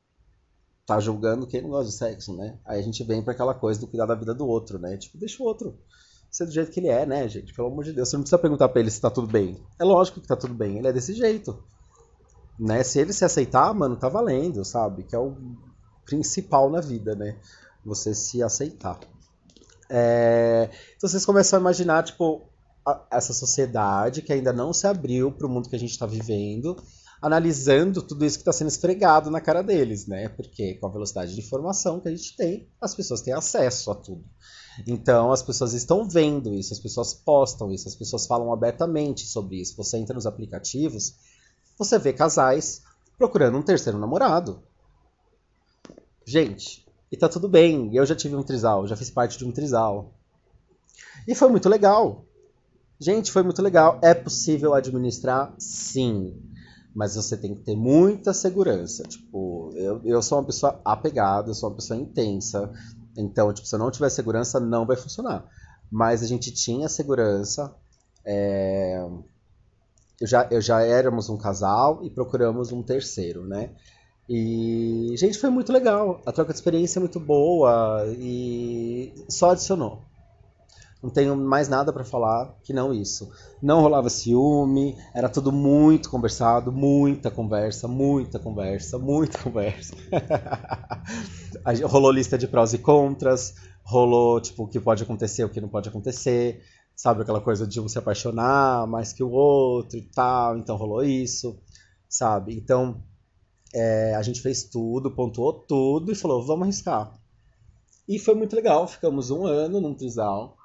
tá 0.86 0.98
julgando 0.98 1.46
quem 1.46 1.60
não 1.60 1.70
gosta 1.70 1.90
de 1.90 1.96
sexo, 1.96 2.34
né? 2.34 2.58
Aí 2.64 2.80
a 2.80 2.82
gente 2.82 3.04
vem 3.04 3.22
para 3.22 3.32
aquela 3.32 3.54
coisa 3.54 3.78
do 3.78 3.86
cuidar 3.86 4.06
da 4.06 4.14
vida 4.14 4.34
do 4.34 4.46
outro, 4.46 4.78
né? 4.78 4.96
Tipo, 4.96 5.18
deixa 5.18 5.42
o 5.42 5.46
outro 5.46 5.78
ser 6.30 6.46
do 6.46 6.52
jeito 6.52 6.70
que 6.70 6.80
ele 6.80 6.88
é, 6.88 7.04
né, 7.04 7.28
gente? 7.28 7.52
Pelo 7.52 7.68
amor 7.68 7.84
de 7.84 7.92
Deus, 7.92 8.08
você 8.08 8.16
não 8.16 8.22
precisa 8.22 8.38
perguntar 8.38 8.68
pra 8.68 8.80
ele 8.80 8.90
se 8.90 9.00
tá 9.00 9.10
tudo 9.10 9.26
bem. 9.26 9.60
É 9.78 9.84
lógico 9.84 10.20
que 10.20 10.28
tá 10.28 10.36
tudo 10.36 10.54
bem, 10.54 10.78
ele 10.78 10.88
é 10.88 10.92
desse 10.92 11.12
jeito. 11.12 11.62
Né? 12.58 12.82
Se 12.82 13.00
ele 13.00 13.12
se 13.12 13.24
aceitar, 13.24 13.72
mano, 13.74 13.96
tá 13.96 14.08
valendo, 14.08 14.64
sabe? 14.64 15.02
Que 15.02 15.16
é 15.16 15.18
o 15.18 15.34
principal 16.04 16.70
na 16.70 16.80
vida, 16.80 17.14
né? 17.14 17.36
Você 17.84 18.14
se 18.14 18.42
aceitar. 18.42 18.98
É... 19.88 20.70
Então 20.96 21.08
vocês 21.08 21.24
começam 21.24 21.58
a 21.58 21.60
imaginar, 21.60 22.04
tipo, 22.04 22.42
essa 23.10 23.32
sociedade 23.32 24.22
que 24.22 24.32
ainda 24.32 24.52
não 24.52 24.72
se 24.72 24.86
abriu 24.86 25.32
para 25.32 25.46
o 25.46 25.50
mundo 25.50 25.68
que 25.68 25.76
a 25.76 25.78
gente 25.78 25.90
está 25.90 26.06
vivendo, 26.06 26.76
analisando 27.20 28.02
tudo 28.02 28.24
isso 28.24 28.38
que 28.38 28.42
está 28.42 28.52
sendo 28.52 28.68
esfregado 28.68 29.30
na 29.30 29.40
cara 29.40 29.62
deles, 29.62 30.06
né? 30.06 30.28
Porque 30.28 30.74
com 30.74 30.86
a 30.86 30.90
velocidade 30.90 31.34
de 31.34 31.40
informação 31.40 32.00
que 32.00 32.08
a 32.08 32.10
gente 32.10 32.34
tem, 32.36 32.68
as 32.80 32.94
pessoas 32.94 33.20
têm 33.20 33.34
acesso 33.34 33.90
a 33.90 33.94
tudo. 33.94 34.24
Então 34.86 35.30
as 35.30 35.42
pessoas 35.42 35.74
estão 35.74 36.08
vendo 36.08 36.54
isso, 36.54 36.72
as 36.72 36.78
pessoas 36.78 37.12
postam 37.12 37.70
isso, 37.72 37.88
as 37.88 37.94
pessoas 37.94 38.26
falam 38.26 38.52
abertamente 38.52 39.26
sobre 39.26 39.60
isso. 39.60 39.76
Você 39.76 39.98
entra 39.98 40.14
nos 40.14 40.26
aplicativos, 40.26 41.14
você 41.78 41.98
vê 41.98 42.12
casais 42.12 42.82
procurando 43.18 43.58
um 43.58 43.62
terceiro 43.62 43.98
namorado. 43.98 44.62
Gente, 46.24 46.86
e 47.12 47.16
tá 47.16 47.28
tudo 47.28 47.48
bem. 47.48 47.94
Eu 47.94 48.06
já 48.06 48.14
tive 48.14 48.36
um 48.36 48.42
trisal, 48.42 48.86
já 48.86 48.96
fiz 48.96 49.10
parte 49.10 49.36
de 49.36 49.44
um 49.44 49.52
trisal. 49.52 50.14
E 51.26 51.34
foi 51.34 51.48
muito 51.48 51.68
legal. 51.68 52.24
Gente, 52.98 53.32
foi 53.32 53.42
muito 53.42 53.60
legal. 53.60 53.98
É 54.02 54.14
possível 54.14 54.74
administrar? 54.74 55.54
Sim. 55.58 56.49
Mas 56.94 57.14
você 57.14 57.36
tem 57.36 57.54
que 57.54 57.62
ter 57.62 57.76
muita 57.76 58.32
segurança. 58.32 59.04
Tipo, 59.04 59.70
eu, 59.74 60.00
eu 60.04 60.22
sou 60.22 60.38
uma 60.38 60.44
pessoa 60.44 60.80
apegada, 60.84 61.50
eu 61.50 61.54
sou 61.54 61.68
uma 61.68 61.76
pessoa 61.76 61.98
intensa. 61.98 62.70
Então, 63.16 63.52
tipo, 63.52 63.66
se 63.66 63.74
eu 63.74 63.78
não 63.78 63.90
tiver 63.90 64.10
segurança, 64.10 64.58
não 64.58 64.86
vai 64.86 64.96
funcionar. 64.96 65.48
Mas 65.90 66.22
a 66.22 66.26
gente 66.26 66.52
tinha 66.52 66.88
segurança. 66.88 67.74
É... 68.24 69.06
Eu, 70.20 70.26
já, 70.26 70.48
eu 70.50 70.60
já 70.60 70.82
éramos 70.82 71.28
um 71.28 71.36
casal 71.36 72.04
e 72.04 72.10
procuramos 72.10 72.72
um 72.72 72.82
terceiro, 72.82 73.46
né? 73.46 73.70
E, 74.28 75.14
gente, 75.16 75.38
foi 75.38 75.50
muito 75.50 75.72
legal. 75.72 76.20
A 76.26 76.32
troca 76.32 76.52
de 76.52 76.58
experiência 76.58 76.98
é 76.98 77.00
muito 77.00 77.18
boa 77.18 78.04
e 78.18 79.12
só 79.28 79.50
adicionou. 79.50 80.09
Não 81.02 81.08
tenho 81.08 81.34
mais 81.34 81.66
nada 81.66 81.92
para 81.92 82.04
falar 82.04 82.54
que 82.62 82.74
não 82.74 82.92
isso. 82.92 83.30
Não 83.62 83.80
rolava 83.80 84.10
ciúme, 84.10 84.96
era 85.14 85.30
tudo 85.30 85.50
muito 85.50 86.10
conversado, 86.10 86.70
muita 86.70 87.30
conversa, 87.30 87.88
muita 87.88 88.38
conversa, 88.38 88.98
muita 88.98 89.38
conversa. 89.42 89.94
rolou 91.86 92.12
lista 92.12 92.36
de 92.36 92.46
prós 92.46 92.74
e 92.74 92.78
contras, 92.78 93.54
rolou 93.82 94.40
tipo 94.42 94.64
o 94.64 94.68
que 94.68 94.78
pode 94.78 95.02
acontecer, 95.02 95.42
o 95.42 95.48
que 95.48 95.60
não 95.60 95.70
pode 95.70 95.88
acontecer, 95.88 96.62
sabe 96.94 97.22
aquela 97.22 97.40
coisa 97.40 97.66
de 97.66 97.80
um 97.80 97.88
se 97.88 97.98
apaixonar 97.98 98.86
mais 98.86 99.10
que 99.10 99.22
o 99.22 99.30
outro 99.30 99.96
e 99.96 100.02
tal, 100.02 100.58
então 100.58 100.76
rolou 100.76 101.02
isso, 101.02 101.58
sabe? 102.10 102.54
Então 102.54 103.02
é, 103.74 104.14
a 104.14 104.20
gente 104.20 104.42
fez 104.42 104.64
tudo, 104.64 105.10
pontuou 105.10 105.54
tudo 105.54 106.12
e 106.12 106.14
falou, 106.14 106.44
vamos 106.44 106.64
arriscar. 106.64 107.18
E 108.06 108.18
foi 108.18 108.34
muito 108.34 108.54
legal, 108.54 108.86
ficamos 108.86 109.30
um 109.30 109.46
ano 109.46 109.80
num 109.80 109.94
trisal 109.94 110.59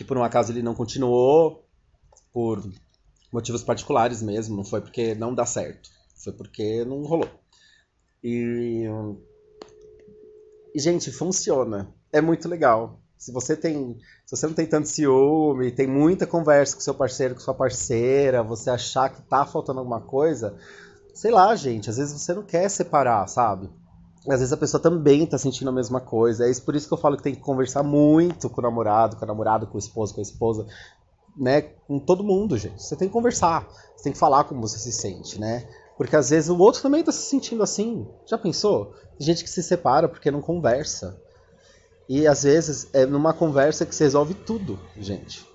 que 0.00 0.04
por 0.04 0.16
um 0.16 0.24
acaso 0.24 0.50
ele 0.50 0.62
não 0.62 0.74
continuou 0.74 1.62
por 2.32 2.66
motivos 3.30 3.62
particulares 3.62 4.22
mesmo, 4.22 4.56
não 4.56 4.64
foi 4.64 4.80
porque 4.80 5.14
não 5.14 5.34
dá 5.34 5.44
certo, 5.44 5.90
foi 6.16 6.32
porque 6.32 6.86
não 6.86 7.02
rolou. 7.02 7.28
E, 8.24 8.86
e 10.74 10.80
gente, 10.80 11.12
funciona, 11.12 11.92
é 12.10 12.18
muito 12.18 12.48
legal. 12.48 12.98
Se 13.18 13.30
você 13.30 13.54
tem, 13.54 13.98
se 14.24 14.34
você 14.34 14.46
não 14.46 14.54
tem 14.54 14.66
tanto 14.66 14.88
ciúme, 14.88 15.70
tem 15.70 15.86
muita 15.86 16.26
conversa 16.26 16.76
com 16.76 16.80
seu 16.80 16.94
parceiro, 16.94 17.34
com 17.34 17.42
sua 17.42 17.52
parceira, 17.52 18.42
você 18.42 18.70
achar 18.70 19.10
que 19.10 19.20
tá 19.20 19.44
faltando 19.44 19.80
alguma 19.80 20.00
coisa, 20.00 20.56
sei 21.12 21.30
lá, 21.30 21.54
gente, 21.54 21.90
às 21.90 21.98
vezes 21.98 22.18
você 22.18 22.32
não 22.32 22.42
quer 22.42 22.70
separar, 22.70 23.26
sabe? 23.26 23.68
Às 24.32 24.40
vezes 24.40 24.52
a 24.52 24.56
pessoa 24.56 24.80
também 24.80 25.26
tá 25.26 25.38
sentindo 25.38 25.68
a 25.70 25.72
mesma 25.72 26.00
coisa. 26.00 26.46
É 26.46 26.50
isso 26.50 26.62
por 26.62 26.76
isso 26.76 26.86
que 26.86 26.94
eu 26.94 26.98
falo 26.98 27.16
que 27.16 27.22
tem 27.22 27.34
que 27.34 27.40
conversar 27.40 27.82
muito 27.82 28.48
com 28.48 28.60
o 28.60 28.64
namorado, 28.64 29.16
com 29.16 29.24
a 29.24 29.28
namorada, 29.28 29.66
com 29.66 29.76
o 29.76 29.78
esposo, 29.78 30.14
com 30.14 30.20
a 30.20 30.22
esposa, 30.22 30.66
né? 31.36 31.62
Com 31.62 31.98
todo 31.98 32.22
mundo, 32.22 32.56
gente. 32.56 32.82
Você 32.82 32.96
tem 32.96 33.08
que 33.08 33.12
conversar, 33.12 33.68
você 33.96 34.04
tem 34.04 34.12
que 34.12 34.18
falar 34.18 34.44
como 34.44 34.60
você 34.60 34.78
se 34.78 34.92
sente, 34.92 35.40
né? 35.40 35.68
Porque 35.96 36.16
às 36.16 36.30
vezes 36.30 36.48
o 36.48 36.58
outro 36.58 36.80
também 36.80 37.02
tá 37.02 37.12
se 37.12 37.28
sentindo 37.28 37.62
assim. 37.62 38.06
Já 38.26 38.38
pensou? 38.38 38.94
Tem 39.18 39.26
gente 39.26 39.44
que 39.44 39.50
se 39.50 39.62
separa 39.62 40.08
porque 40.08 40.30
não 40.30 40.40
conversa. 40.40 41.20
E 42.08 42.26
às 42.26 42.42
vezes 42.42 42.88
é 42.92 43.04
numa 43.06 43.32
conversa 43.32 43.84
que 43.84 43.94
se 43.94 44.02
resolve 44.02 44.34
tudo, 44.34 44.78
gente. 44.98 45.49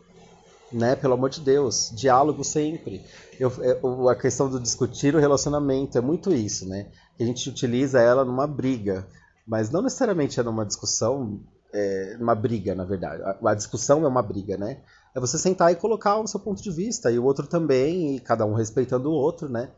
Né? 0.76 0.96
Pelo 0.96 1.14
amor 1.14 1.30
de 1.30 1.40
Deus. 1.40 1.92
Diálogo 1.96 2.44
sempre. 2.44 3.06
Eu, 3.40 3.50
eu, 3.64 4.10
a 4.10 4.16
questão 4.16 4.50
do 4.50 4.60
discutir 4.60 5.16
o 5.16 5.20
relacionamento 5.20 5.98
é 5.98 6.02
muito 6.02 6.34
isso, 6.34 6.68
né? 6.68 6.88
A 7.20 7.24
gente 7.24 7.50
utiliza 7.50 8.02
ela 8.02 8.26
numa 8.26 8.46
briga. 8.46 9.08
Mas 9.48 9.70
não 9.70 9.82
necessariamente 9.82 10.40
é 10.40 10.44
numa 10.44 10.66
discussão, 10.66 11.40
é, 11.74 12.18
numa 12.20 12.36
briga, 12.36 12.76
na 12.76 12.84
verdade. 12.84 13.24
A, 13.24 13.52
a 13.52 13.56
discussão 13.56 14.04
é 14.04 14.08
uma 14.08 14.22
briga, 14.22 14.58
né? 14.58 14.80
É 15.16 15.20
você 15.20 15.38
sentar 15.38 15.72
e 15.72 15.76
colocar 15.76 16.20
o 16.20 16.28
seu 16.28 16.40
ponto 16.40 16.62
de 16.62 16.72
vista, 16.72 17.10
e 17.10 17.18
o 17.18 17.24
outro 17.24 17.48
também, 17.48 18.18
e 18.18 18.20
cada 18.20 18.46
um 18.46 18.54
respeitando 18.54 19.10
o 19.10 19.14
outro, 19.14 19.48
né? 19.48 19.70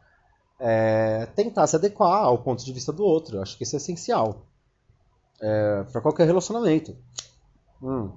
é, 0.59 1.27
tentar 1.35 1.67
se 1.67 1.75
adequar 1.75 2.23
ao 2.23 2.37
ponto 2.39 2.63
de 2.63 2.73
vista 2.73 2.91
do 2.91 3.03
outro. 3.03 3.41
Acho 3.41 3.57
que 3.57 3.63
isso 3.63 3.75
é 3.75 3.77
essencial 3.77 4.45
é, 5.41 5.83
para 5.91 6.01
qualquer 6.01 6.25
relacionamento. 6.25 6.95
Hum. 7.81 8.11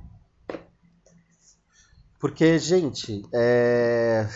Porque, 2.21 2.59
gente, 2.59 3.23
é... 3.33 4.29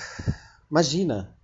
imagina, 0.70 1.36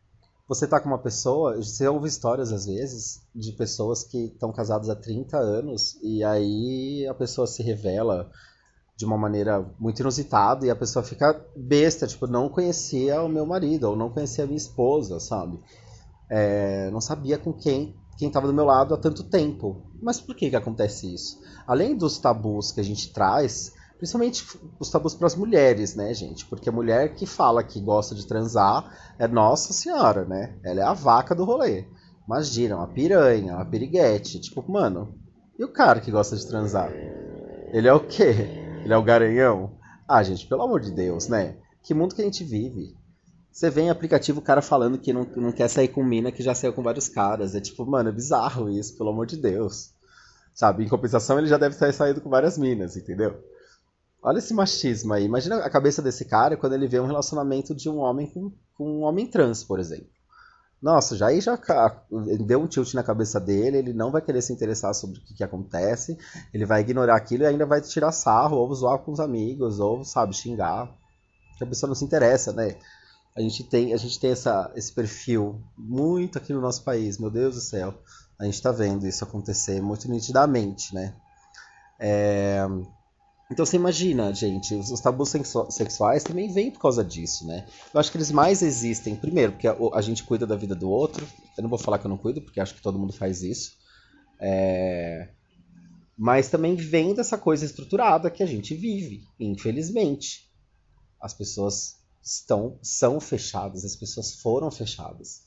você 0.48 0.66
tá 0.66 0.80
com 0.80 0.88
uma 0.88 0.98
pessoa, 0.98 1.56
você 1.56 1.86
ouve 1.86 2.08
histórias 2.08 2.50
às 2.50 2.66
vezes 2.66 3.22
de 3.34 3.52
pessoas 3.52 4.02
que 4.02 4.24
estão 4.24 4.50
casadas 4.50 4.88
há 4.88 4.96
30 4.96 5.36
anos 5.36 5.98
e 6.02 6.24
aí 6.24 7.06
a 7.06 7.14
pessoa 7.14 7.46
se 7.46 7.62
revela 7.62 8.30
de 8.96 9.04
uma 9.04 9.16
maneira 9.16 9.64
muito 9.78 10.00
inusitada 10.00 10.66
e 10.66 10.70
a 10.70 10.76
pessoa 10.76 11.02
fica 11.02 11.40
besta, 11.56 12.06
tipo, 12.06 12.26
não 12.26 12.48
conhecia 12.48 13.22
o 13.22 13.28
meu 13.28 13.46
marido 13.46 13.84
ou 13.84 13.96
não 13.96 14.10
conhecia 14.10 14.44
a 14.44 14.46
minha 14.46 14.56
esposa, 14.56 15.20
sabe? 15.20 15.60
É, 16.28 16.90
não 16.90 17.00
sabia 17.00 17.38
com 17.38 17.52
quem 17.52 17.94
quem 18.20 18.28
estava 18.28 18.46
do 18.46 18.52
meu 18.52 18.66
lado 18.66 18.92
há 18.92 18.98
tanto 18.98 19.24
tempo. 19.24 19.82
Mas 20.02 20.20
por 20.20 20.36
que, 20.36 20.50
que 20.50 20.56
acontece 20.56 21.12
isso? 21.12 21.40
Além 21.66 21.96
dos 21.96 22.18
tabus 22.18 22.70
que 22.70 22.78
a 22.78 22.84
gente 22.84 23.14
traz, 23.14 23.72
principalmente 24.00 24.46
os 24.78 24.88
tabus 24.88 25.14
para 25.14 25.26
as 25.26 25.36
mulheres, 25.36 25.94
né, 25.94 26.14
gente? 26.14 26.46
Porque 26.46 26.70
a 26.70 26.72
mulher 26.72 27.14
que 27.14 27.26
fala 27.26 27.62
que 27.62 27.78
gosta 27.78 28.14
de 28.14 28.26
transar 28.26 28.90
é 29.18 29.28
Nossa 29.28 29.74
Senhora, 29.74 30.24
né? 30.24 30.58
Ela 30.64 30.80
é 30.80 30.82
a 30.82 30.94
vaca 30.94 31.34
do 31.34 31.44
rolê. 31.44 31.84
Imagina, 32.26 32.78
uma 32.78 32.88
piranha, 32.88 33.56
uma 33.56 33.64
piriguete. 33.66 34.40
Tipo, 34.40 34.64
mano, 34.72 35.14
e 35.58 35.62
o 35.62 35.68
cara 35.68 36.00
que 36.00 36.10
gosta 36.10 36.34
de 36.34 36.46
transar? 36.46 36.90
Ele 37.74 37.86
é 37.86 37.92
o 37.92 38.00
quê? 38.00 38.34
Ele 38.82 38.94
é 38.94 38.96
o 38.96 39.02
garanhão? 39.02 39.76
Ah, 40.08 40.22
gente, 40.22 40.46
pelo 40.46 40.62
amor 40.62 40.80
de 40.80 40.92
Deus, 40.92 41.28
né? 41.28 41.58
Que 41.82 41.92
mundo 41.92 42.14
que 42.14 42.22
a 42.22 42.24
gente 42.24 42.42
vive? 42.42 42.96
Você 43.52 43.68
vê 43.68 43.82
em 43.82 43.90
aplicativo 43.90 44.38
o 44.40 44.42
cara 44.42 44.62
falando 44.62 44.96
que 44.96 45.12
não, 45.12 45.26
não 45.36 45.52
quer 45.52 45.68
sair 45.68 45.88
com 45.88 46.02
mina 46.02 46.32
que 46.32 46.42
já 46.42 46.54
saiu 46.54 46.72
com 46.72 46.82
vários 46.82 47.06
caras. 47.06 47.54
É 47.54 47.60
tipo, 47.60 47.84
mano, 47.84 48.08
é 48.08 48.12
bizarro 48.12 48.70
isso, 48.70 48.96
pelo 48.96 49.10
amor 49.10 49.26
de 49.26 49.36
Deus. 49.36 49.92
Sabe? 50.54 50.84
Em 50.84 50.88
compensação, 50.88 51.38
ele 51.38 51.48
já 51.48 51.58
deve 51.58 51.76
ter 51.76 51.92
saído 51.92 52.22
com 52.22 52.30
várias 52.30 52.56
minas, 52.56 52.96
entendeu? 52.96 53.38
Olha 54.22 54.38
esse 54.38 54.52
machismo 54.52 55.12
aí. 55.14 55.24
Imagina 55.24 55.56
a 55.56 55.70
cabeça 55.70 56.02
desse 56.02 56.24
cara 56.24 56.56
quando 56.56 56.74
ele 56.74 56.86
vê 56.86 57.00
um 57.00 57.06
relacionamento 57.06 57.74
de 57.74 57.88
um 57.88 57.98
homem 57.98 58.26
com, 58.26 58.52
com 58.74 58.98
um 58.98 59.02
homem 59.02 59.26
trans, 59.26 59.64
por 59.64 59.78
exemplo. 59.78 60.08
Nossa, 60.80 61.14
já 61.14 61.26
aí 61.26 61.40
já 61.40 61.58
deu 62.46 62.60
um 62.60 62.66
tilt 62.66 62.94
na 62.94 63.02
cabeça 63.02 63.38
dele, 63.38 63.76
ele 63.76 63.92
não 63.92 64.10
vai 64.10 64.22
querer 64.22 64.40
se 64.40 64.52
interessar 64.52 64.94
sobre 64.94 65.18
o 65.18 65.22
que, 65.22 65.34
que 65.34 65.44
acontece, 65.44 66.16
ele 66.54 66.64
vai 66.64 66.80
ignorar 66.80 67.16
aquilo 67.16 67.42
e 67.42 67.46
ainda 67.46 67.66
vai 67.66 67.82
tirar 67.82 68.12
sarro, 68.12 68.56
ou 68.56 68.74
zoar 68.74 68.98
com 69.00 69.12
os 69.12 69.20
amigos, 69.20 69.78
ou, 69.78 70.02
sabe, 70.04 70.34
xingar. 70.34 70.90
A 71.60 71.66
pessoa 71.66 71.88
não 71.88 71.94
se 71.94 72.04
interessa, 72.04 72.50
né? 72.54 72.76
a 73.36 73.40
gente 73.40 73.64
tem, 73.64 73.92
a 73.92 73.96
gente 73.96 74.18
tem 74.18 74.32
essa, 74.32 74.70
esse 74.74 74.92
perfil 74.92 75.60
muito 75.76 76.38
aqui 76.38 76.52
no 76.52 76.60
nosso 76.60 76.82
país, 76.82 77.18
meu 77.18 77.30
Deus 77.30 77.54
do 77.54 77.60
céu. 77.60 77.94
A 78.38 78.44
gente 78.44 78.54
está 78.54 78.72
vendo 78.72 79.06
isso 79.06 79.22
acontecer 79.22 79.80
muito 79.80 80.10
nitidamente, 80.10 80.94
né? 80.94 81.14
É... 81.98 82.66
Então 83.50 83.66
você 83.66 83.76
imagina, 83.76 84.32
gente, 84.32 84.74
os 84.76 85.00
tabus 85.00 85.32
sexuais 85.70 86.22
também 86.22 86.52
vêm 86.52 86.70
por 86.70 86.80
causa 86.80 87.04
disso, 87.04 87.44
né? 87.44 87.66
Eu 87.92 87.98
acho 87.98 88.10
que 88.10 88.16
eles 88.16 88.30
mais 88.30 88.62
existem, 88.62 89.16
primeiro, 89.16 89.52
porque 89.52 89.66
a, 89.66 89.76
a 89.92 90.00
gente 90.00 90.22
cuida 90.22 90.46
da 90.46 90.54
vida 90.54 90.74
do 90.74 90.88
outro. 90.88 91.26
Eu 91.56 91.62
não 91.62 91.68
vou 91.68 91.78
falar 91.78 91.98
que 91.98 92.06
eu 92.06 92.08
não 92.08 92.16
cuido, 92.16 92.40
porque 92.40 92.60
acho 92.60 92.74
que 92.74 92.80
todo 92.80 92.98
mundo 92.98 93.12
faz 93.12 93.42
isso. 93.42 93.72
É... 94.40 95.30
Mas 96.16 96.48
também 96.48 96.76
vem 96.76 97.12
dessa 97.12 97.36
coisa 97.36 97.64
estruturada 97.64 98.30
que 98.30 98.42
a 98.42 98.46
gente 98.46 98.74
vive, 98.74 99.24
infelizmente. 99.38 100.48
As 101.20 101.34
pessoas 101.34 101.96
estão 102.22 102.78
são 102.82 103.18
fechadas, 103.18 103.84
as 103.84 103.96
pessoas 103.96 104.34
foram 104.34 104.70
fechadas, 104.70 105.42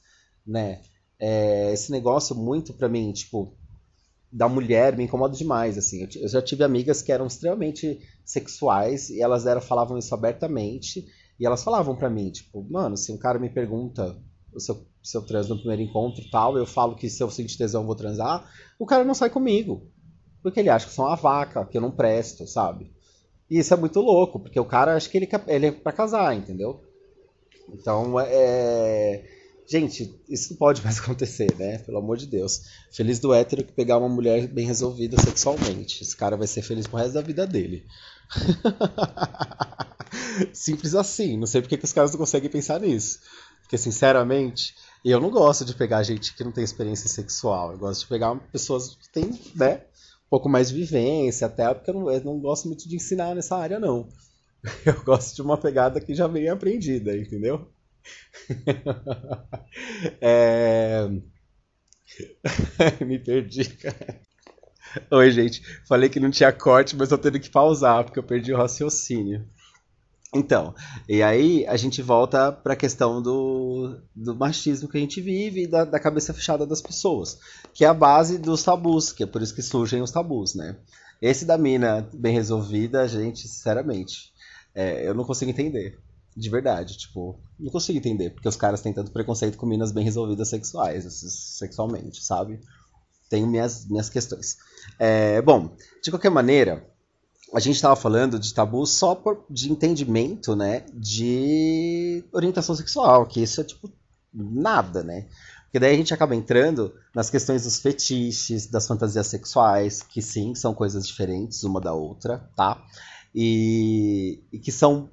né? 0.45 0.81
É, 1.17 1.71
esse 1.71 1.89
negócio 1.89 2.35
muito 2.35 2.73
para 2.73 2.89
mim, 2.89 3.13
tipo, 3.13 3.55
da 4.33 4.49
mulher 4.49 4.97
me 4.97 5.03
incomoda 5.03 5.37
demais, 5.37 5.77
assim. 5.77 6.07
Eu, 6.15 6.27
já 6.27 6.41
tive 6.41 6.63
amigas 6.63 7.01
que 7.01 7.11
eram 7.11 7.27
extremamente 7.27 7.99
sexuais 8.25 9.09
e 9.09 9.21
elas 9.21 9.45
eram, 9.45 9.61
falavam 9.61 9.97
isso 9.97 10.13
abertamente 10.13 11.05
e 11.39 11.45
elas 11.45 11.63
falavam 11.63 11.95
para 11.95 12.09
mim, 12.09 12.31
tipo, 12.31 12.65
mano, 12.69 12.97
se 12.97 13.11
um 13.11 13.17
cara 13.17 13.37
me 13.37 13.49
pergunta 13.49 14.19
se 14.59 14.71
eu, 14.71 14.85
se 15.01 15.17
eu 15.17 15.21
trans 15.21 15.49
no 15.49 15.57
primeiro 15.57 15.81
encontro 15.81 16.21
e 16.21 16.29
tal, 16.29 16.57
eu 16.57 16.65
falo 16.65 16.95
que 16.95 17.09
se 17.09 17.21
eu 17.21 17.29
sentir 17.29 17.57
tesão 17.57 17.81
eu 17.81 17.87
vou 17.87 17.95
transar, 17.95 18.49
o 18.79 18.85
cara 18.85 19.03
não 19.03 19.13
sai 19.13 19.29
comigo. 19.29 19.87
Porque 20.41 20.59
ele 20.59 20.69
acha 20.69 20.85
que 20.85 20.91
eu 20.91 20.95
sou 20.95 21.05
uma 21.05 21.15
vaca, 21.15 21.65
que 21.65 21.77
eu 21.77 21.81
não 21.81 21.91
presto, 21.91 22.45
sabe? 22.45 22.91
E 23.49 23.59
isso 23.59 23.73
é 23.73 23.77
muito 23.77 23.99
louco, 23.99 24.39
porque 24.39 24.59
o 24.59 24.65
cara 24.65 24.95
acha 24.95 25.09
que 25.09 25.17
ele, 25.17 25.29
ele 25.47 25.67
é 25.67 25.71
pra 25.71 25.91
casar, 25.91 26.35
entendeu? 26.35 26.81
Então, 27.69 28.19
é. 28.19 29.23
Gente, 29.67 30.13
isso 30.27 30.51
não 30.51 30.57
pode 30.57 30.83
mais 30.83 30.99
acontecer, 30.99 31.55
né? 31.57 31.79
Pelo 31.79 31.97
amor 31.97 32.17
de 32.17 32.27
Deus. 32.27 32.63
Feliz 32.91 33.19
do 33.19 33.33
hétero 33.33 33.63
que 33.63 33.71
pegar 33.71 33.97
uma 33.97 34.09
mulher 34.09 34.47
bem 34.47 34.65
resolvida 34.65 35.19
sexualmente. 35.21 36.03
Esse 36.03 36.15
cara 36.15 36.37
vai 36.37 36.47
ser 36.47 36.61
feliz 36.61 36.87
pro 36.87 36.97
resto 36.97 37.13
da 37.13 37.21
vida 37.21 37.47
dele. 37.47 37.85
Simples 40.53 40.95
assim. 40.95 41.37
Não 41.37 41.47
sei 41.47 41.61
porque 41.61 41.77
que 41.77 41.85
os 41.85 41.93
caras 41.93 42.11
não 42.11 42.19
conseguem 42.19 42.49
pensar 42.49 42.79
nisso. 42.79 43.19
Porque, 43.61 43.77
sinceramente, 43.77 44.75
eu 45.03 45.19
não 45.19 45.31
gosto 45.31 45.65
de 45.65 45.73
pegar 45.73 46.03
gente 46.03 46.35
que 46.35 46.43
não 46.43 46.51
tem 46.51 46.63
experiência 46.63 47.09
sexual. 47.09 47.71
Eu 47.71 47.77
gosto 47.77 48.01
de 48.01 48.07
pegar 48.07 48.35
pessoas 48.51 48.95
que 48.95 49.11
têm, 49.11 49.39
né? 49.55 49.81
pouco 50.33 50.49
mais 50.49 50.69
de 50.69 50.79
vivência, 50.79 51.45
até 51.45 51.71
porque 51.71 51.91
eu 51.91 51.93
não, 51.93 52.09
eu 52.09 52.23
não 52.23 52.39
gosto 52.39 52.67
muito 52.67 52.89
de 52.89 52.95
ensinar 52.95 53.35
nessa 53.35 53.55
área, 53.55 53.79
não. 53.79 54.09
Eu 54.83 55.03
gosto 55.03 55.35
de 55.35 55.43
uma 55.43 55.59
pegada 55.59 56.01
que 56.01 56.15
já 56.15 56.25
vem 56.25 56.49
aprendida, 56.49 57.15
entendeu? 57.15 57.69
é... 60.21 61.09
Me 63.05 63.19
perdi, 63.19 63.65
cara. 63.65 64.21
Oi, 65.11 65.31
gente. 65.31 65.61
Falei 65.87 66.09
que 66.09 66.19
não 66.19 66.29
tinha 66.29 66.51
corte, 66.51 66.95
mas 66.95 67.09
tô 67.09 67.17
tendo 67.17 67.39
que 67.39 67.49
pausar 67.49 68.03
porque 68.03 68.19
eu 68.19 68.23
perdi 68.23 68.53
o 68.53 68.57
raciocínio. 68.57 69.47
Então, 70.35 70.73
e 71.07 71.21
aí 71.21 71.65
a 71.67 71.77
gente 71.77 72.01
volta 72.01 72.51
para 72.51 72.73
a 72.73 72.77
questão 72.77 73.21
do, 73.21 73.99
do 74.15 74.35
machismo 74.35 74.89
que 74.89 74.97
a 74.97 74.99
gente 74.99 75.21
vive 75.21 75.63
e 75.63 75.67
da, 75.67 75.85
da, 75.85 75.99
cabeça 75.99 76.33
fechada 76.33 76.65
das 76.65 76.81
pessoas, 76.81 77.37
que 77.71 77.85
é 77.85 77.87
a 77.87 77.93
base 77.93 78.39
dos 78.39 78.63
tabus, 78.63 79.11
que 79.11 79.21
é 79.21 79.27
por 79.27 79.43
isso 79.43 79.53
que 79.53 79.61
surgem 79.61 80.01
os 80.01 80.09
tabus, 80.09 80.55
né? 80.55 80.75
Esse 81.21 81.45
da 81.45 81.55
mina 81.55 82.09
bem 82.11 82.33
resolvida, 82.33 83.07
gente, 83.07 83.47
sinceramente, 83.47 84.33
é, 84.73 85.07
eu 85.07 85.13
não 85.13 85.23
consigo 85.23 85.51
entender. 85.51 85.99
De 86.35 86.49
verdade, 86.49 86.97
tipo, 86.97 87.39
não 87.59 87.71
consigo 87.71 87.97
entender, 87.97 88.31
porque 88.31 88.47
os 88.47 88.55
caras 88.55 88.81
têm 88.81 88.91
tanto 88.91 89.11
preconceito 89.11 89.57
com 89.57 89.65
minas 89.65 89.91
bem 89.91 90.03
resolvidas 90.03 90.49
sexuais, 90.49 91.05
sexualmente, 91.57 92.23
sabe? 92.23 92.59
Tenho 93.29 93.47
minhas, 93.47 93.85
minhas 93.85 94.09
questões. 94.09 94.57
É, 94.97 95.41
bom, 95.41 95.75
de 96.03 96.11
qualquer 96.11 96.31
maneira, 96.31 96.87
a 97.53 97.59
gente 97.59 97.75
estava 97.75 97.95
falando 97.95 98.39
de 98.39 98.53
tabu 98.53 98.85
só 98.85 99.13
por, 99.13 99.45
de 99.49 99.71
entendimento, 99.71 100.55
né? 100.55 100.85
De 100.93 102.23
orientação 102.31 102.75
sexual, 102.75 103.27
que 103.27 103.41
isso 103.41 103.61
é 103.61 103.63
tipo 103.63 103.91
nada, 104.33 105.03
né? 105.03 105.27
Porque 105.65 105.79
daí 105.79 105.93
a 105.93 105.97
gente 105.97 106.13
acaba 106.13 106.35
entrando 106.35 106.93
nas 107.15 107.29
questões 107.29 107.63
dos 107.63 107.79
fetiches, 107.79 108.67
das 108.67 108.87
fantasias 108.87 109.27
sexuais, 109.27 110.03
que 110.03 110.21
sim, 110.21 110.53
são 110.53 110.73
coisas 110.73 111.07
diferentes 111.07 111.63
uma 111.63 111.79
da 111.79 111.93
outra, 111.93 112.47
tá? 112.55 112.83
E, 113.33 114.43
e 114.51 114.59
que 114.59 114.71
são 114.71 115.09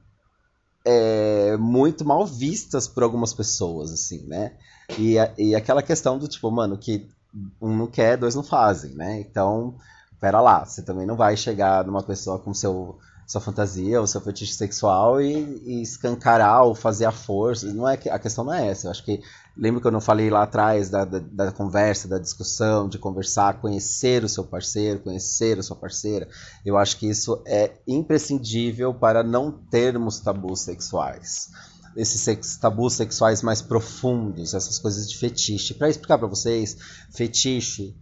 é, 0.85 1.57
muito 1.57 2.05
mal 2.05 2.27
vistas 2.27 2.89
por 2.89 3.03
algumas 3.03 3.35
pessoas, 3.35 3.93
assim, 3.93 4.25
né? 4.27 4.53
E, 4.99 5.17
e 5.39 5.55
aquela 5.55 5.83
questão 5.83 6.19
do 6.19 6.27
tipo, 6.27 6.51
mano, 6.51 6.77
que 6.77 7.09
um 7.61 7.77
não 7.77 7.87
quer, 7.87 8.17
dois 8.17 8.35
não 8.35 8.43
fazem, 8.43 8.93
né? 8.95 9.21
Então 9.21 9.75
pera 10.21 10.41
lá, 10.41 10.65
você 10.65 10.83
também 10.83 11.07
não 11.07 11.17
vai 11.17 11.37
chegar 11.37 11.85
numa 11.85 12.03
pessoa 12.03 12.39
com 12.39 12.53
seu 12.53 12.99
sua 13.27 13.41
fantasia 13.41 14.01
ou 14.01 14.09
seu 14.09 14.21
fetiche 14.21 14.53
sexual 14.53 15.21
e, 15.21 15.63
e, 15.65 15.83
escancarar 15.83 16.65
ou 16.65 16.75
fazer 16.75 17.05
a 17.05 17.13
força. 17.13 17.73
Não 17.73 17.89
é 17.89 17.95
a 17.95 18.19
questão 18.19 18.43
não 18.43 18.53
é 18.53 18.67
essa. 18.67 18.89
Eu 18.89 18.91
acho 18.91 19.05
que 19.05 19.23
lembra 19.57 19.81
que 19.81 19.87
eu 19.87 19.93
não 19.93 20.01
falei 20.01 20.31
lá 20.31 20.43
atrás 20.43 20.89
da, 20.89 21.05
da, 21.05 21.19
da, 21.19 21.53
conversa, 21.53 22.09
da 22.09 22.19
discussão, 22.19 22.89
de 22.89 22.99
conversar, 22.99 23.61
conhecer 23.61 24.25
o 24.25 24.29
seu 24.29 24.45
parceiro, 24.45 25.01
conhecer 25.01 25.59
a 25.59 25.63
sua 25.63 25.77
parceira. 25.77 26.29
Eu 26.65 26.79
acho 26.79 26.97
que 26.97 27.09
isso 27.09 27.43
é 27.47 27.73
imprescindível 27.87 28.95
para 28.95 29.23
não 29.23 29.51
termos 29.51 30.21
tabus 30.21 30.61
sexuais. 30.61 31.51
esses 31.97 32.57
tabus 32.57 32.95
sexuais 32.95 33.43
mais 33.43 33.61
profundos, 33.61 34.55
essas 34.55 34.79
coisas 34.79 35.09
de 35.09 35.17
fetiche. 35.17 35.75
Para 35.75 35.91
explicar 35.91 36.19
para 36.19 36.29
vocês, 36.29 36.77
fetiche 37.11 37.95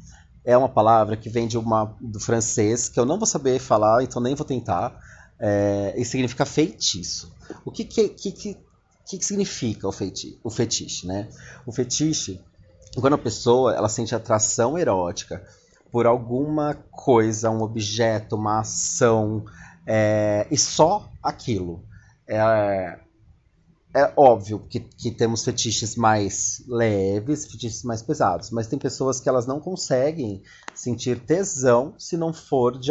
é 0.45 0.57
uma 0.57 0.69
palavra 0.69 1.17
que 1.17 1.29
vem 1.29 1.47
de 1.47 1.59
uma, 1.59 1.97
do 2.01 2.21
francês, 2.21 2.89
que 2.89 2.99
eu 2.99 3.05
não 3.05 3.19
vou 3.19 3.27
saber 3.27 3.59
falar, 3.59 4.03
então 4.03 4.23
nem 4.23 4.35
vou 4.35 4.47
tentar, 4.47 4.99
é, 5.39 5.95
e 5.97 6.05
significa 6.05 6.47
feitiço. 6.47 7.33
O 7.65 7.71
que, 7.71 7.85
que, 7.85 8.09
que, 8.09 8.57
que 9.17 9.25
significa 9.25 9.89
o, 9.89 9.93
feiti, 9.93 10.39
o 10.45 10.51
fetiche? 10.51 11.07
Né? 11.07 11.29
O 11.65 11.73
fetiche, 11.73 12.41
quando 13.01 13.15
a 13.15 13.19
pessoa 13.19 13.75
ela 13.75 13.89
sente 13.89 14.15
atração 14.15 14.77
erótica 14.77 15.43
por 15.91 16.07
alguma 16.07 16.75
coisa, 16.91 17.51
um 17.51 17.63
objeto, 17.63 18.37
uma 18.37 18.61
ação, 18.61 19.45
é, 19.87 20.47
e 20.51 20.59
só 20.59 21.09
aquilo. 21.23 21.83
É, 22.27 22.99
é 23.95 24.13
óbvio 24.15 24.59
que, 24.69 24.81
que 24.81 25.11
temos 25.11 25.43
fetiches 25.43 25.97
mais 25.97 26.63
leves, 26.69 27.47
fetiches 27.47 27.83
mais 27.83 28.03
pesados, 28.03 28.51
mas 28.51 28.67
tem 28.67 28.79
pessoas 28.79 29.19
que 29.19 29.29
elas 29.29 29.47
não 29.47 29.59
conseguem 29.59 30.43
sentir 30.75 31.19
tesão 31.21 31.95
se 31.99 32.17
não 32.17 32.33
for 32.33 32.79
de 32.79 32.91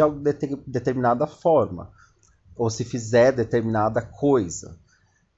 determinada 0.66 1.26
forma, 1.26 1.90
ou 2.56 2.68
se 2.68 2.84
fizer 2.84 3.30
determinada 3.30 4.02
coisa, 4.02 4.76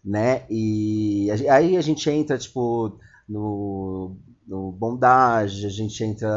né? 0.04 0.46
E 0.50 1.28
aí 1.50 1.76
a 1.76 1.80
gente 1.80 2.08
entra, 2.10 2.38
tipo, 2.38 2.98
no, 3.28 4.16
no 4.46 4.72
bondage, 4.72 5.66
a 5.66 5.70
gente 5.70 6.02
entra 6.02 6.28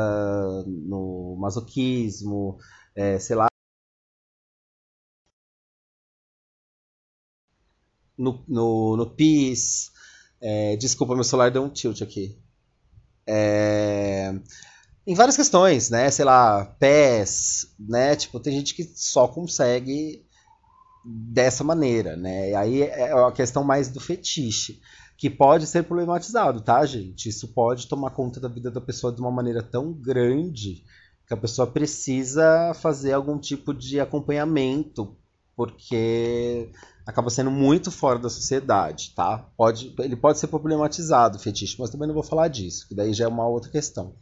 no 0.68 1.36
masoquismo, 1.40 2.58
é, 2.96 3.20
sei 3.20 3.36
lá, 3.36 3.48
no, 8.18 8.44
no, 8.48 8.98
no. 8.98 9.16
É, 10.42 10.76
desculpa, 10.76 11.16
meu 11.16 11.24
celular 11.24 11.52
deu 11.52 11.64
um 11.64 11.70
tilt 11.70 12.02
aqui. 12.02 12.38
É, 13.26 14.34
em 15.08 15.16
várias 15.16 15.36
questões, 15.36 15.90
né? 15.90 16.10
Sei 16.12 16.26
lá, 16.26 16.66
pés, 16.80 17.74
né? 17.80 18.16
Tipo, 18.16 18.40
tem 18.40 18.54
gente 18.54 18.74
que 18.74 18.84
só 18.96 19.28
consegue 19.28 20.26
dessa 21.06 21.64
maneira, 21.64 22.16
né? 22.16 22.54
Aí 22.56 22.82
é 22.82 23.12
a 23.12 23.32
questão 23.32 23.64
mais 23.64 23.90
do 23.90 24.00
fetiche, 24.00 24.80
que 25.18 25.30
pode 25.30 25.68
ser 25.68 25.84
problematizado, 25.84 26.62
tá, 26.62 26.86
gente? 26.86 27.30
Isso 27.30 27.48
pode 27.50 27.88
tomar 27.88 28.12
conta 28.12 28.40
da 28.40 28.48
vida 28.48 28.72
da 28.72 28.82
pessoa 28.82 29.14
de 29.14 29.22
uma 29.22 29.32
maneira 29.32 29.62
tão 29.62 29.94
grande 29.94 30.84
que 31.28 31.34
a 31.34 31.38
pessoa 31.38 31.68
precisa 31.68 32.74
fazer 32.74 33.14
algum 33.14 33.38
tipo 33.38 33.74
de 33.74 34.00
acompanhamento, 34.00 35.16
porque 35.56 36.70
acaba 37.06 37.30
sendo 37.30 37.52
muito 37.52 37.92
fora 37.92 38.18
da 38.18 38.30
sociedade, 38.30 39.14
tá? 39.16 39.46
Pode, 39.58 39.94
ele 40.00 40.16
pode 40.16 40.40
ser 40.40 40.48
problematizado, 40.48 41.38
fetiche, 41.38 41.76
mas 41.80 41.90
também 41.90 42.08
não 42.08 42.14
vou 42.14 42.24
falar 42.24 42.48
disso, 42.48 42.88
que 42.88 42.96
daí 42.96 43.14
já 43.14 43.26
é 43.26 43.28
uma 43.28 43.48
outra 43.48 43.70
questão. 43.70 44.16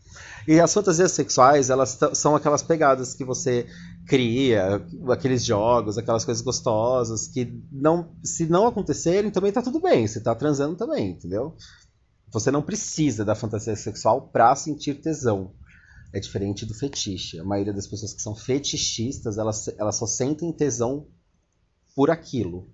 E 0.47 0.59
as 0.59 0.73
fantasias 0.73 1.11
sexuais, 1.11 1.69
elas 1.69 1.97
são 2.13 2.35
aquelas 2.35 2.63
pegadas 2.63 3.13
que 3.13 3.23
você 3.23 3.67
cria, 4.05 4.85
aqueles 5.09 5.45
jogos, 5.45 5.97
aquelas 5.97 6.25
coisas 6.25 6.43
gostosas, 6.43 7.27
que 7.27 7.61
não, 7.71 8.15
se 8.23 8.45
não 8.47 8.67
acontecerem, 8.67 9.31
também 9.31 9.51
tá 9.51 9.61
tudo 9.61 9.79
bem, 9.79 10.07
você 10.07 10.19
tá 10.19 10.35
transando 10.35 10.75
também, 10.75 11.11
entendeu? 11.11 11.55
Você 12.31 12.49
não 12.49 12.61
precisa 12.61 13.25
da 13.25 13.35
fantasia 13.35 13.75
sexual 13.75 14.29
para 14.29 14.55
sentir 14.55 15.01
tesão. 15.01 15.53
É 16.13 16.19
diferente 16.19 16.65
do 16.65 16.73
fetiche. 16.73 17.39
A 17.39 17.43
maioria 17.43 17.73
das 17.73 17.87
pessoas 17.87 18.13
que 18.13 18.21
são 18.21 18.35
fetichistas, 18.35 19.37
elas, 19.37 19.67
elas 19.77 19.95
só 19.95 20.05
sentem 20.05 20.51
tesão 20.51 21.07
por 21.95 22.09
aquilo, 22.09 22.69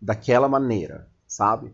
daquela 0.00 0.48
maneira, 0.48 1.08
sabe? 1.26 1.72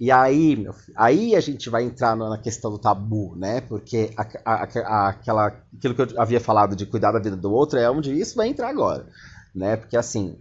E 0.00 0.10
aí, 0.10 0.56
meu 0.56 0.74
aí 0.96 1.36
a 1.36 1.40
gente 1.40 1.68
vai 1.68 1.84
entrar 1.84 2.16
na 2.16 2.38
questão 2.38 2.70
do 2.70 2.78
tabu, 2.78 3.36
né? 3.36 3.60
Porque 3.60 4.10
a, 4.16 4.22
a, 4.22 4.64
a, 4.64 5.08
aquela, 5.10 5.46
aquilo 5.76 5.94
que 5.94 6.00
eu 6.00 6.20
havia 6.20 6.40
falado 6.40 6.74
de 6.74 6.86
cuidar 6.86 7.12
da 7.12 7.18
vida 7.18 7.36
do 7.36 7.52
outro 7.52 7.78
é 7.78 7.90
onde 7.90 8.18
isso 8.18 8.34
vai 8.34 8.48
entrar 8.48 8.70
agora, 8.70 9.06
né? 9.54 9.76
Porque 9.76 9.98
assim, 9.98 10.38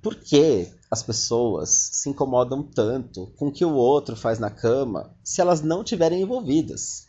por 0.00 0.14
que 0.14 0.72
as 0.88 1.02
pessoas 1.02 1.70
se 1.70 2.08
incomodam 2.08 2.62
tanto 2.62 3.26
com 3.36 3.48
o 3.48 3.52
que 3.52 3.64
o 3.64 3.74
outro 3.74 4.14
faz 4.14 4.38
na 4.38 4.50
cama 4.50 5.12
se 5.24 5.40
elas 5.40 5.60
não 5.60 5.82
tiverem 5.82 6.22
envolvidas? 6.22 7.08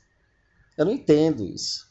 Eu 0.76 0.86
não 0.86 0.94
entendo 0.94 1.46
isso. 1.46 1.86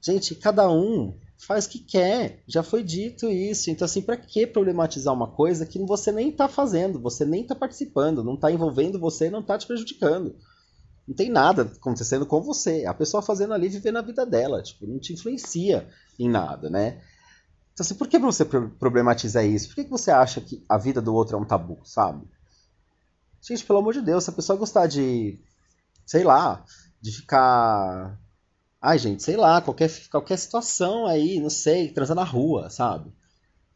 Gente, 0.00 0.34
cada 0.34 0.66
um 0.70 1.14
faz 1.38 1.66
o 1.66 1.70
que 1.70 1.78
quer. 1.78 2.42
Já 2.46 2.62
foi 2.62 2.82
dito 2.82 3.28
isso. 3.28 3.70
Então, 3.70 3.84
assim, 3.84 4.02
para 4.02 4.16
que 4.16 4.46
problematizar 4.46 5.12
uma 5.12 5.30
coisa 5.30 5.66
que 5.66 5.78
você 5.78 6.10
nem 6.10 6.32
tá 6.32 6.48
fazendo, 6.48 7.00
você 7.00 7.24
nem 7.24 7.44
tá 7.44 7.54
participando, 7.54 8.24
não 8.24 8.36
tá 8.36 8.50
envolvendo 8.50 8.98
você, 8.98 9.30
não 9.30 9.42
tá 9.42 9.58
te 9.58 9.66
prejudicando. 9.66 10.36
Não 11.06 11.14
tem 11.14 11.30
nada 11.30 11.62
acontecendo 11.62 12.26
com 12.26 12.40
você. 12.40 12.84
A 12.84 12.94
pessoa 12.94 13.22
fazendo 13.22 13.54
ali, 13.54 13.68
vivendo 13.68 13.98
a 13.98 14.02
vida 14.02 14.26
dela. 14.26 14.62
Tipo, 14.62 14.86
não 14.86 14.98
te 14.98 15.12
influencia 15.12 15.88
em 16.18 16.28
nada, 16.28 16.68
né? 16.68 17.00
Então, 17.72 17.84
assim, 17.84 17.94
por 17.94 18.08
que 18.08 18.18
você 18.18 18.44
problematiza 18.44 19.44
isso? 19.44 19.68
Por 19.68 19.76
que 19.76 19.90
você 19.90 20.10
acha 20.10 20.40
que 20.40 20.64
a 20.68 20.78
vida 20.78 21.00
do 21.00 21.14
outro 21.14 21.36
é 21.36 21.40
um 21.40 21.44
tabu, 21.44 21.78
sabe? 21.84 22.26
Gente, 23.40 23.64
pelo 23.64 23.78
amor 23.78 23.92
de 23.92 24.00
Deus, 24.00 24.24
se 24.24 24.30
a 24.30 24.32
pessoa 24.32 24.58
gostar 24.58 24.86
de, 24.86 25.38
sei 26.04 26.24
lá, 26.24 26.64
de 27.00 27.12
ficar 27.12 28.18
Ai, 28.80 28.98
gente, 28.98 29.22
sei 29.22 29.36
lá, 29.36 29.60
qualquer, 29.60 29.90
qualquer 30.10 30.36
situação 30.38 31.06
aí, 31.06 31.40
não 31.40 31.50
sei, 31.50 31.88
transar 31.92 32.14
na 32.16 32.24
rua, 32.24 32.70
sabe? 32.70 33.12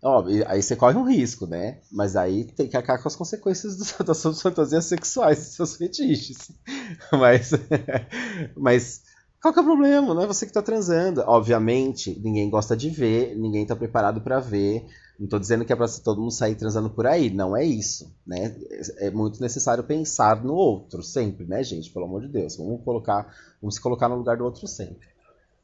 Ó, 0.03 0.25
aí 0.47 0.63
você 0.63 0.77
corre 0.77 0.97
um 0.99 1.05
risco, 1.05 1.47
né? 1.47 1.81
Mas 1.93 2.17
aí 2.17 2.45
tem 2.45 2.69
que 2.69 2.77
acabar 2.77 3.03
com 3.03 3.09
as 3.09 3.17
consequências 3.17 3.77
do, 3.77 4.05
das 4.05 4.19
suas 4.19 4.43
fantasias 4.43 4.87
sexuais, 4.87 5.39
dos 5.39 5.49
seus 5.57 5.77
fetiches. 5.77 6.53
Mas, 7.13 7.51
mas 8.57 9.03
qual 9.43 9.53
que 9.55 9.61
é 9.61 9.63
o 9.63 9.67
problema? 9.67 10.15
Não 10.15 10.23
é 10.23 10.27
você 10.27 10.47
que 10.47 10.53
tá 10.53 10.63
transando. 10.63 11.23
Obviamente, 11.27 12.19
ninguém 12.23 12.51
gosta 12.51 12.77
de 12.77 12.91
ver, 12.91 13.37
ninguém 13.37 13.67
tá 13.67 13.77
preparado 13.77 14.21
para 14.23 14.41
ver. 14.41 14.87
Não 15.21 15.29
tô 15.29 15.39
dizendo 15.39 15.67
que 15.67 15.73
é 15.73 15.77
pra 15.77 15.87
todo 15.87 16.21
mundo 16.21 16.33
sair 16.33 16.55
transando 16.55 16.89
por 16.89 17.07
aí. 17.07 17.29
Não 17.29 17.55
é 17.55 17.63
isso, 17.63 18.11
né? 18.27 18.57
É 18.97 19.11
muito 19.11 19.39
necessário 19.41 19.85
pensar 19.85 20.43
no 20.43 20.55
outro, 20.55 21.03
sempre, 21.03 21.45
né, 21.45 21.63
gente? 21.63 21.93
Pelo 21.93 22.07
amor 22.07 22.23
de 22.23 22.29
Deus. 22.29 22.57
Vamos 22.57 22.83
colocar 22.83 23.31
Vamos 23.61 23.75
se 23.75 23.81
colocar 23.81 24.09
no 24.09 24.17
lugar 24.17 24.37
do 24.37 24.45
outro 24.45 24.67
sempre. 24.67 25.09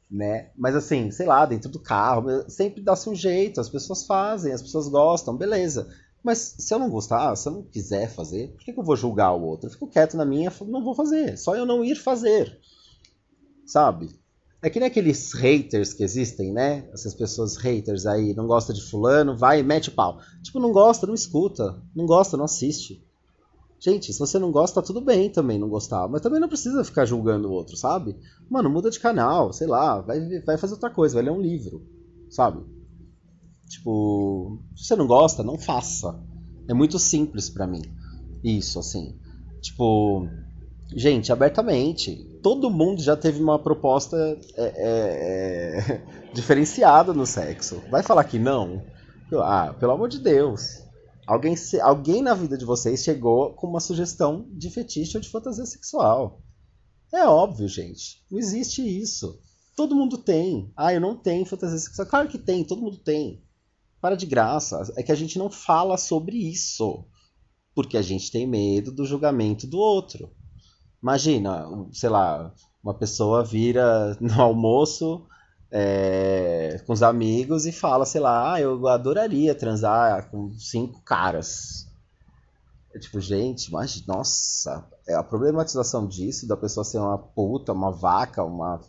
Né? 0.09 0.51
Mas 0.55 0.75
assim, 0.75 1.11
sei 1.11 1.25
lá, 1.25 1.45
dentro 1.45 1.69
do 1.69 1.79
carro, 1.79 2.49
sempre 2.49 2.81
dá-se 2.81 3.09
um 3.09 3.15
jeito, 3.15 3.59
as 3.59 3.69
pessoas 3.69 4.05
fazem, 4.05 4.53
as 4.53 4.61
pessoas 4.61 4.87
gostam, 4.87 5.35
beleza. 5.35 5.89
Mas 6.23 6.55
se 6.57 6.73
eu 6.73 6.79
não 6.79 6.89
gostar, 6.89 7.35
se 7.35 7.47
eu 7.49 7.53
não 7.53 7.63
quiser 7.63 8.09
fazer, 8.09 8.49
por 8.49 8.63
que, 8.63 8.73
que 8.73 8.79
eu 8.79 8.83
vou 8.83 8.95
julgar 8.95 9.33
o 9.33 9.43
outro? 9.43 9.67
Eu 9.67 9.71
fico 9.71 9.87
quieto 9.87 10.15
na 10.15 10.25
minha, 10.25 10.51
não 10.65 10.83
vou 10.83 10.95
fazer. 10.95 11.37
Só 11.37 11.55
eu 11.55 11.65
não 11.65 11.83
ir 11.83 11.95
fazer. 11.95 12.57
Sabe? 13.65 14.09
É 14.61 14.69
que 14.69 14.79
nem 14.79 14.87
aqueles 14.87 15.33
haters 15.33 15.93
que 15.93 16.03
existem, 16.03 16.51
né? 16.51 16.89
Essas 16.91 17.13
pessoas 17.13 17.57
haters 17.57 18.05
aí, 18.07 18.33
não 18.33 18.47
gosta 18.47 18.73
de 18.73 18.81
fulano, 18.81 19.37
vai 19.37 19.59
e 19.59 19.63
mete 19.63 19.89
o 19.89 19.93
pau. 19.93 20.19
Tipo, 20.41 20.59
não 20.59 20.71
gosta, 20.71 21.05
não 21.05 21.13
escuta. 21.13 21.79
Não 21.95 22.05
gosta, 22.05 22.35
não 22.35 22.45
assiste. 22.45 23.03
Gente, 23.79 24.11
se 24.11 24.17
você 24.17 24.39
não 24.39 24.51
gosta, 24.51 24.81
tá 24.81 24.85
tudo 24.85 24.99
bem 24.99 25.29
também 25.29 25.59
não 25.59 25.69
gostar. 25.69 26.07
Mas 26.07 26.21
também 26.21 26.39
não 26.39 26.47
precisa 26.47 26.83
ficar 26.83 27.05
julgando 27.05 27.47
o 27.47 27.51
outro, 27.51 27.77
sabe? 27.77 28.17
Mano, 28.49 28.69
muda 28.69 28.89
de 28.89 28.99
canal, 28.99 29.53
sei 29.53 29.67
lá, 29.67 30.01
vai, 30.01 30.19
vai 30.41 30.57
fazer 30.57 30.73
outra 30.73 30.89
coisa, 30.89 31.15
vai 31.15 31.23
ler 31.23 31.31
um 31.31 31.41
livro, 31.41 31.85
sabe? 32.27 32.65
Tipo, 33.69 34.59
se 34.75 34.85
você 34.85 34.95
não 34.95 35.05
gosta, 35.05 35.43
não 35.43 35.59
faça. 35.59 36.19
É 36.67 36.73
muito 36.73 36.97
simples 36.97 37.49
para 37.49 37.67
mim. 37.67 37.81
Isso, 38.43 38.79
assim. 38.79 39.15
Tipo, 39.61 40.27
gente, 40.95 41.31
abertamente. 41.31 42.15
Todo 42.41 42.69
mundo 42.69 43.01
já 43.01 43.15
teve 43.15 43.41
uma 43.41 43.59
proposta 43.59 44.17
é, 44.55 44.63
é, 44.63 45.79
é, 45.79 46.05
diferenciada 46.33 47.13
no 47.13 47.25
sexo. 47.25 47.81
Vai 47.89 48.03
falar 48.03 48.23
que 48.23 48.39
não? 48.39 48.83
Ah, 49.33 49.75
pelo 49.79 49.91
amor 49.91 50.09
de 50.09 50.19
Deus. 50.19 50.83
Alguém, 51.25 51.55
alguém 51.81 52.21
na 52.21 52.33
vida 52.33 52.57
de 52.57 52.63
vocês 52.63 53.03
chegou 53.03 53.53
com 53.53 53.67
uma 53.67 53.81
sugestão 53.81 54.47
de 54.51 54.69
fetiche 54.69 55.17
ou 55.17 55.21
de 55.21 55.29
fantasia 55.29 55.65
sexual. 55.65 56.41
É 57.13 57.25
óbvio, 57.25 57.67
gente. 57.67 58.23
Não 58.31 58.39
existe 58.39 58.81
isso. 58.81 59.37
Todo 59.75 59.95
mundo 59.95 60.17
tem. 60.17 60.71
Ah, 60.75 60.93
eu 60.93 61.01
não 61.01 61.15
tenho 61.15 61.45
fantasia 61.45 61.77
sexual. 61.77 62.07
Claro 62.07 62.29
que 62.29 62.37
tem, 62.37 62.63
todo 62.63 62.81
mundo 62.81 62.97
tem. 62.97 63.43
Para 63.99 64.15
de 64.15 64.25
graça. 64.25 64.81
É 64.95 65.03
que 65.03 65.11
a 65.11 65.15
gente 65.15 65.37
não 65.37 65.49
fala 65.49 65.97
sobre 65.97 66.37
isso. 66.37 67.05
Porque 67.75 67.97
a 67.97 68.01
gente 68.01 68.31
tem 68.31 68.47
medo 68.47 68.91
do 68.91 69.05
julgamento 69.05 69.67
do 69.67 69.77
outro. 69.77 70.31
Imagina, 71.01 71.67
sei 71.91 72.09
lá, 72.09 72.51
uma 72.83 72.93
pessoa 72.93 73.43
vira 73.43 74.17
no 74.21 74.41
almoço 74.41 75.25
é, 75.71 76.81
com 76.85 76.93
os 76.93 77.03
amigos 77.03 77.65
e 77.65 77.71
fala, 77.71 78.05
sei 78.05 78.21
lá, 78.21 78.53
ah, 78.53 78.61
eu 78.61 78.87
adoraria 78.87 79.53
transar 79.53 80.29
com 80.29 80.53
cinco 80.57 81.01
caras. 81.01 81.87
É 82.93 82.99
tipo, 82.99 83.19
gente, 83.19 83.71
mas 83.71 84.05
nossa, 84.07 84.85
é 85.07 85.13
a 85.13 85.23
problematização 85.23 86.07
disso, 86.07 86.47
da 86.47 86.57
pessoa 86.57 86.83
ser 86.83 86.99
uma 86.99 87.17
puta, 87.17 87.73
uma 87.73 87.91
vaca, 87.91 88.43
uma. 88.43 88.81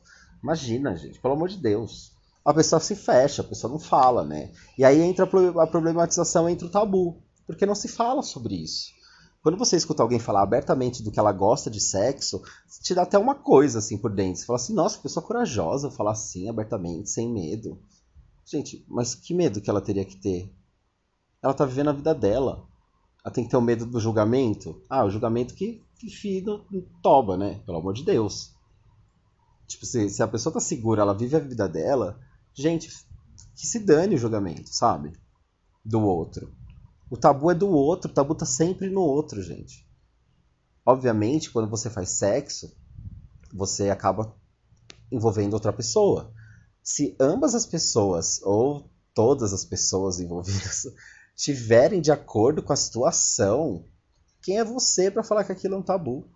Imagina, 0.42 0.96
gente, 0.96 1.18
pelo 1.18 1.34
amor 1.34 1.48
de 1.48 1.58
Deus. 1.58 2.12
A 2.44 2.54
pessoa 2.54 2.80
se 2.80 2.94
fecha, 2.94 3.42
a 3.42 3.44
pessoa 3.44 3.70
não 3.70 3.78
fala, 3.78 4.24
né? 4.24 4.50
E 4.78 4.84
aí 4.84 5.02
entra 5.02 5.26
a 5.26 5.66
problematização 5.66 6.48
entre 6.48 6.66
o 6.66 6.70
tabu, 6.70 7.20
porque 7.46 7.66
não 7.66 7.74
se 7.74 7.88
fala 7.88 8.22
sobre 8.22 8.54
isso. 8.54 8.97
Quando 9.42 9.56
você 9.56 9.76
escuta 9.76 10.02
alguém 10.02 10.18
falar 10.18 10.42
abertamente 10.42 11.02
do 11.02 11.12
que 11.12 11.18
ela 11.18 11.32
gosta 11.32 11.70
de 11.70 11.80
sexo, 11.80 12.42
te 12.82 12.94
dá 12.94 13.02
até 13.02 13.16
uma 13.16 13.34
coisa 13.34 13.78
assim 13.78 13.96
por 13.96 14.12
dentro. 14.12 14.40
Você 14.40 14.46
fala 14.46 14.56
assim, 14.56 14.74
nossa, 14.74 14.98
pessoa 14.98 15.24
corajosa 15.24 15.90
falar 15.90 16.12
assim 16.12 16.48
abertamente, 16.48 17.08
sem 17.08 17.32
medo. 17.32 17.80
Gente, 18.44 18.84
mas 18.88 19.14
que 19.14 19.32
medo 19.32 19.60
que 19.60 19.70
ela 19.70 19.80
teria 19.80 20.04
que 20.04 20.16
ter? 20.16 20.52
Ela 21.42 21.54
tá 21.54 21.64
vivendo 21.64 21.90
a 21.90 21.92
vida 21.92 22.14
dela. 22.14 22.66
Ela 23.24 23.32
tem 23.32 23.44
que 23.44 23.50
ter 23.50 23.56
o 23.56 23.62
medo 23.62 23.86
do 23.86 24.00
julgamento. 24.00 24.82
Ah, 24.88 25.04
o 25.04 25.10
julgamento 25.10 25.54
que, 25.54 25.84
que 25.98 26.10
fica 26.10 26.50
no 26.70 26.82
toba, 27.02 27.36
né? 27.36 27.60
Pelo 27.64 27.78
amor 27.78 27.94
de 27.94 28.04
Deus. 28.04 28.54
Tipo, 29.68 29.86
se, 29.86 30.08
se 30.08 30.22
a 30.22 30.26
pessoa 30.26 30.52
tá 30.52 30.60
segura, 30.60 31.02
ela 31.02 31.14
vive 31.14 31.36
a 31.36 31.40
vida 31.40 31.68
dela, 31.68 32.18
gente, 32.54 32.88
que 33.54 33.66
se 33.66 33.78
dane 33.80 34.14
o 34.14 34.18
julgamento, 34.18 34.68
sabe? 34.74 35.12
Do 35.84 36.00
outro. 36.00 36.57
O 37.10 37.16
tabu 37.16 37.50
é 37.50 37.54
do 37.54 37.68
outro, 37.68 38.10
o 38.10 38.14
tabu 38.14 38.34
tá 38.34 38.44
sempre 38.44 38.90
no 38.90 39.00
outro, 39.00 39.42
gente. 39.42 39.86
Obviamente, 40.84 41.50
quando 41.50 41.68
você 41.68 41.88
faz 41.88 42.10
sexo, 42.10 42.74
você 43.52 43.90
acaba 43.90 44.34
envolvendo 45.10 45.54
outra 45.54 45.72
pessoa. 45.72 46.32
Se 46.82 47.16
ambas 47.20 47.54
as 47.54 47.66
pessoas, 47.66 48.40
ou 48.42 48.90
todas 49.14 49.52
as 49.52 49.64
pessoas 49.64 50.20
envolvidas, 50.20 50.84
tiverem 51.34 52.00
de 52.00 52.10
acordo 52.10 52.62
com 52.62 52.72
a 52.72 52.76
situação, 52.76 53.86
quem 54.42 54.58
é 54.58 54.64
você 54.64 55.10
para 55.10 55.24
falar 55.24 55.44
que 55.44 55.52
aquilo 55.52 55.74
é 55.74 55.78
um 55.78 55.82
tabu? 55.82 56.30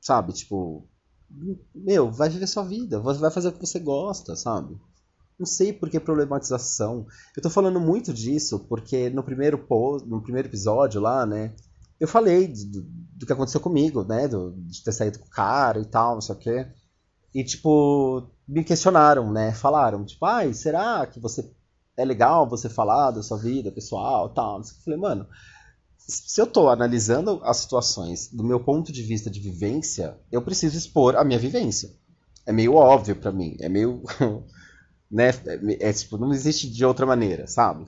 Sabe? 0.00 0.32
Tipo, 0.32 0.88
meu, 1.74 2.10
vai 2.10 2.28
viver 2.28 2.46
sua 2.46 2.64
vida, 2.64 3.00
vai 3.00 3.30
fazer 3.30 3.48
o 3.48 3.52
que 3.52 3.60
você 3.66 3.78
gosta, 3.78 4.36
sabe? 4.36 4.78
Não 5.38 5.46
sei 5.46 5.72
por 5.72 5.90
que 5.90 5.98
problematização. 5.98 7.06
Eu 7.36 7.42
tô 7.42 7.50
falando 7.50 7.80
muito 7.80 8.12
disso 8.12 8.60
porque 8.68 9.10
no 9.10 9.22
primeiro 9.22 9.58
post, 9.58 10.08
no 10.08 10.22
primeiro 10.22 10.48
episódio 10.48 11.00
lá, 11.00 11.26
né, 11.26 11.54
eu 11.98 12.08
falei 12.08 12.48
do, 12.48 12.82
do 12.82 13.26
que 13.26 13.32
aconteceu 13.32 13.60
comigo, 13.60 14.04
né, 14.04 14.28
do, 14.28 14.52
de 14.52 14.82
ter 14.82 14.92
saído 14.92 15.18
com 15.18 15.26
o 15.26 15.30
cara 15.30 15.80
e 15.80 15.84
tal, 15.84 16.14
não 16.14 16.20
sei 16.20 16.34
o 16.34 16.38
quê. 16.38 16.66
E 17.34 17.42
tipo, 17.42 18.30
me 18.46 18.62
questionaram, 18.62 19.32
né? 19.32 19.52
Falaram, 19.52 20.04
tipo, 20.04 20.24
ai, 20.24 20.52
será 20.52 21.06
que 21.06 21.18
você 21.18 21.50
é 21.96 22.04
legal 22.04 22.48
você 22.48 22.68
falar 22.68 23.10
da 23.10 23.22
sua 23.22 23.38
vida 23.38 23.72
pessoal, 23.72 24.28
tal? 24.28 24.58
Eu 24.58 24.64
falei, 24.84 24.98
mano, 24.98 25.26
se 25.98 26.40
eu 26.40 26.44
estou 26.44 26.68
analisando 26.68 27.40
as 27.44 27.58
situações 27.58 28.28
do 28.32 28.44
meu 28.44 28.60
ponto 28.60 28.92
de 28.92 29.02
vista 29.02 29.30
de 29.30 29.40
vivência, 29.40 30.18
eu 30.30 30.42
preciso 30.42 30.76
expor 30.76 31.16
a 31.16 31.24
minha 31.24 31.38
vivência. 31.38 31.90
É 32.44 32.52
meio 32.52 32.74
óbvio 32.74 33.16
para 33.16 33.32
mim, 33.32 33.56
é 33.60 33.68
meio. 33.68 34.02
né? 35.12 35.28
É, 35.28 35.90
é, 35.90 35.92
tipo, 35.92 36.16
não 36.16 36.32
existe 36.32 36.68
de 36.68 36.84
outra 36.84 37.04
maneira, 37.04 37.46
sabe? 37.46 37.86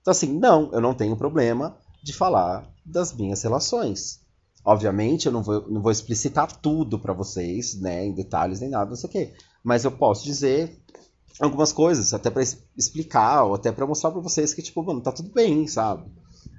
Então, 0.00 0.10
assim, 0.10 0.36
não, 0.36 0.70
eu 0.72 0.80
não 0.80 0.92
tenho 0.92 1.16
problema 1.16 1.76
de 2.02 2.12
falar 2.12 2.68
das 2.84 3.12
minhas 3.12 3.42
relações. 3.42 4.20
Obviamente, 4.64 5.26
eu 5.26 5.32
não 5.32 5.42
vou, 5.42 5.70
não 5.70 5.80
vou 5.80 5.92
explicitar 5.92 6.50
tudo 6.56 6.98
para 6.98 7.12
vocês, 7.12 7.80
né, 7.80 8.04
em 8.04 8.12
detalhes 8.12 8.60
nem 8.60 8.70
nada, 8.70 8.90
não 8.90 8.96
sei 8.96 9.08
o 9.08 9.12
quê. 9.12 9.32
Mas 9.62 9.84
eu 9.84 9.92
posso 9.92 10.24
dizer 10.24 10.78
algumas 11.40 11.72
coisas, 11.72 12.12
até 12.12 12.30
para 12.30 12.42
explicar, 12.76 13.44
ou 13.44 13.54
até 13.54 13.70
para 13.70 13.86
mostrar 13.86 14.10
para 14.10 14.20
vocês 14.20 14.52
que, 14.52 14.62
tipo, 14.62 14.82
mano, 14.82 15.00
tá 15.00 15.12
tudo 15.12 15.30
bem, 15.30 15.66
sabe? 15.66 16.04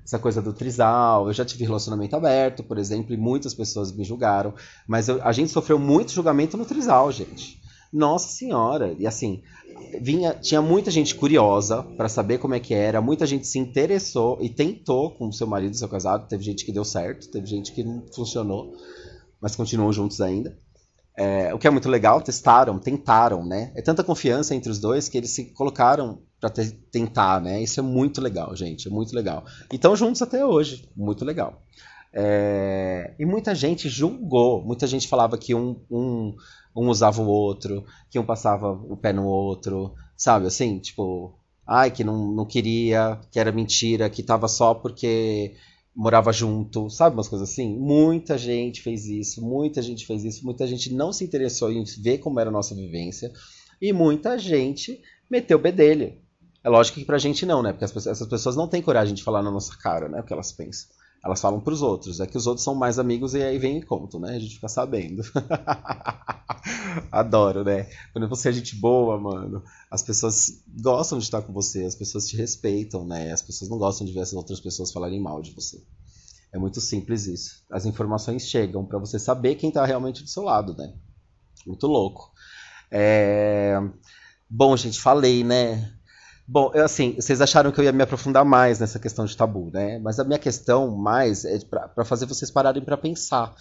essa 0.05 0.19
coisa 0.19 0.41
do 0.41 0.53
trisal. 0.53 1.27
Eu 1.27 1.33
já 1.33 1.43
tive 1.43 1.65
relacionamento 1.65 2.15
aberto, 2.15 2.63
por 2.63 2.77
exemplo, 2.77 3.13
e 3.13 3.17
muitas 3.17 3.53
pessoas 3.53 3.91
me 3.91 4.03
julgaram. 4.03 4.53
Mas 4.87 5.09
eu, 5.09 5.21
a 5.23 5.31
gente 5.31 5.51
sofreu 5.51 5.79
muito 5.79 6.11
julgamento 6.11 6.55
no 6.55 6.65
trisal, 6.65 7.11
gente. 7.11 7.59
Nossa 7.95 8.27
senhora! 8.27 8.93
E 8.99 9.07
assim, 9.07 9.41
vinha, 10.01 10.33
tinha 10.33 10.61
muita 10.61 10.91
gente 10.91 11.15
curiosa 11.15 11.81
para 11.81 12.09
saber 12.09 12.39
como 12.39 12.53
é 12.53 12.59
que 12.59 12.73
era, 12.73 12.99
muita 12.99 13.25
gente 13.25 13.47
se 13.47 13.57
interessou 13.57 14.37
e 14.41 14.49
tentou 14.49 15.11
com 15.11 15.31
seu 15.31 15.47
marido, 15.47 15.77
seu 15.77 15.87
casado. 15.87 16.27
Teve 16.27 16.43
gente 16.43 16.65
que 16.65 16.73
deu 16.73 16.83
certo, 16.83 17.31
teve 17.31 17.47
gente 17.47 17.71
que 17.71 17.85
não 17.85 18.03
funcionou, 18.13 18.75
mas 19.39 19.55
continuam 19.55 19.93
juntos 19.93 20.19
ainda. 20.19 20.57
É, 21.15 21.53
o 21.53 21.57
que 21.57 21.67
é 21.67 21.69
muito 21.69 21.87
legal, 21.87 22.21
testaram, 22.21 22.77
tentaram, 22.77 23.45
né? 23.45 23.71
É 23.73 23.81
tanta 23.81 24.03
confiança 24.03 24.53
entre 24.53 24.69
os 24.69 24.77
dois 24.77 25.07
que 25.07 25.17
eles 25.17 25.29
se 25.29 25.45
colocaram 25.53 26.19
para 26.41 26.49
tentar, 26.91 27.39
né? 27.39 27.63
Isso 27.63 27.79
é 27.79 27.83
muito 27.83 28.19
legal, 28.19 28.53
gente, 28.57 28.89
é 28.89 28.91
muito 28.91 29.15
legal. 29.15 29.45
E 29.71 29.75
estão 29.77 29.95
juntos 29.95 30.21
até 30.21 30.45
hoje, 30.45 30.89
muito 30.97 31.23
legal. 31.23 31.61
É... 32.15 33.13
E 33.19 33.25
muita 33.25 33.53
gente 33.53 33.89
julgou, 33.89 34.63
muita 34.63 34.87
gente 34.87 35.07
falava 35.07 35.37
que 35.37 35.53
um, 35.53 35.81
um, 35.91 36.33
um 36.73 36.87
usava 36.87 37.21
o 37.21 37.27
outro, 37.27 37.83
que 38.09 38.17
um 38.17 38.25
passava 38.25 38.71
o 38.71 38.95
pé 38.95 39.11
no 39.11 39.25
outro, 39.25 39.93
sabe? 40.15 40.47
Assim, 40.47 40.79
tipo, 40.79 41.37
ai, 41.67 41.91
que 41.91 42.05
não, 42.05 42.31
não 42.31 42.45
queria, 42.45 43.19
que 43.29 43.37
era 43.37 43.51
mentira, 43.51 44.09
que 44.09 44.23
tava 44.23 44.47
só 44.47 44.73
porque 44.73 45.55
morava 45.93 46.31
junto, 46.31 46.89
sabe 46.89 47.15
umas 47.15 47.27
coisas 47.27 47.49
assim? 47.49 47.77
Muita 47.77 48.37
gente 48.37 48.81
fez 48.81 49.05
isso, 49.05 49.41
muita 49.41 49.81
gente 49.81 50.05
fez 50.05 50.23
isso, 50.23 50.45
muita 50.45 50.65
gente 50.67 50.93
não 50.93 51.11
se 51.11 51.23
interessou 51.23 51.71
em 51.71 51.83
ver 52.01 52.19
como 52.19 52.39
era 52.39 52.49
a 52.49 52.53
nossa 52.53 52.73
vivência 52.75 53.31
e 53.81 53.91
muita 53.91 54.37
gente 54.37 55.01
meteu 55.29 55.57
o 55.57 55.61
bedelho. 55.61 56.13
É 56.63 56.69
lógico 56.69 56.99
que 56.99 57.05
pra 57.05 57.17
gente 57.17 57.45
não, 57.45 57.61
né? 57.61 57.71
Porque 57.71 57.85
essas 57.85 58.27
pessoas 58.27 58.55
não 58.55 58.67
têm 58.67 58.81
coragem 58.81 59.13
de 59.13 59.23
falar 59.23 59.43
na 59.43 59.51
nossa 59.51 59.77
cara, 59.77 60.09
né? 60.09 60.19
O 60.19 60.23
que 60.23 60.33
elas 60.33 60.51
pensam. 60.51 60.89
Elas 61.25 61.41
falam 61.41 61.59
pros 61.59 61.81
outros. 61.81 62.19
É 62.19 62.27
que 62.27 62.37
os 62.37 62.45
outros 62.45 62.63
são 62.63 62.75
mais 62.75 62.99
amigos 62.99 63.33
e 63.33 63.41
aí 63.41 63.57
vem 63.57 63.79
e 63.79 63.83
contam, 63.83 64.19
né? 64.19 64.35
A 64.35 64.39
gente 64.39 64.55
fica 64.55 64.67
sabendo. 64.67 65.23
Adoro, 67.11 67.63
né? 67.63 67.89
Quando 68.13 68.29
você 68.29 68.49
é 68.49 68.51
gente 68.51 68.75
boa, 68.75 69.19
mano, 69.19 69.63
as 69.89 70.03
pessoas 70.03 70.63
gostam 70.67 71.17
de 71.17 71.23
estar 71.23 71.41
com 71.41 71.51
você, 71.51 71.83
as 71.83 71.95
pessoas 71.95 72.27
te 72.27 72.37
respeitam, 72.37 73.03
né? 73.03 73.31
As 73.31 73.41
pessoas 73.41 73.71
não 73.71 73.79
gostam 73.79 74.05
de 74.05 74.13
ver 74.13 74.19
as 74.19 74.33
outras 74.33 74.59
pessoas 74.59 74.91
falarem 74.91 75.19
mal 75.19 75.41
de 75.41 75.51
você. 75.51 75.83
É 76.53 76.59
muito 76.59 76.79
simples 76.79 77.25
isso. 77.25 77.63
As 77.71 77.87
informações 77.87 78.47
chegam 78.47 78.85
para 78.85 78.99
você 78.99 79.17
saber 79.17 79.55
quem 79.55 79.71
tá 79.71 79.83
realmente 79.83 80.21
do 80.21 80.29
seu 80.29 80.43
lado, 80.43 80.75
né? 80.77 80.93
Muito 81.65 81.87
louco. 81.87 82.31
É... 82.91 83.81
Bom, 84.47 84.77
gente, 84.77 85.01
falei, 85.01 85.43
né? 85.43 85.91
Bom, 86.47 86.71
eu, 86.75 86.85
assim, 86.85 87.15
vocês 87.15 87.41
acharam 87.41 87.71
que 87.71 87.79
eu 87.79 87.83
ia 87.83 87.91
me 87.91 88.03
aprofundar 88.03 88.45
mais 88.45 88.79
nessa 88.79 88.99
questão 88.99 89.25
de 89.25 89.35
tabu, 89.35 89.71
né? 89.73 89.97
Mas 89.97 90.19
a 90.19 90.23
minha 90.23 90.37
questão 90.37 90.95
mais 90.95 91.43
é 91.43 91.57
para 91.59 92.05
fazer 92.05 92.27
vocês 92.27 92.51
pararem 92.51 92.83
para 92.83 92.97
pensar. 92.97 93.55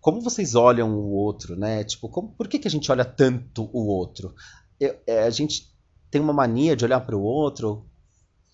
Como 0.00 0.20
vocês 0.20 0.54
olham 0.54 0.96
o 0.96 1.12
outro, 1.12 1.54
né? 1.56 1.84
Tipo, 1.84 2.08
como, 2.08 2.28
por 2.28 2.48
que, 2.48 2.58
que 2.58 2.66
a 2.66 2.70
gente 2.70 2.90
olha 2.90 3.04
tanto 3.04 3.68
o 3.72 3.86
outro? 3.86 4.34
Eu, 4.80 4.96
é, 5.06 5.24
a 5.24 5.30
gente 5.30 5.70
tem 6.10 6.22
uma 6.22 6.32
mania 6.32 6.74
de 6.74 6.84
olhar 6.84 7.00
para 7.00 7.16
o 7.16 7.22
outro 7.22 7.86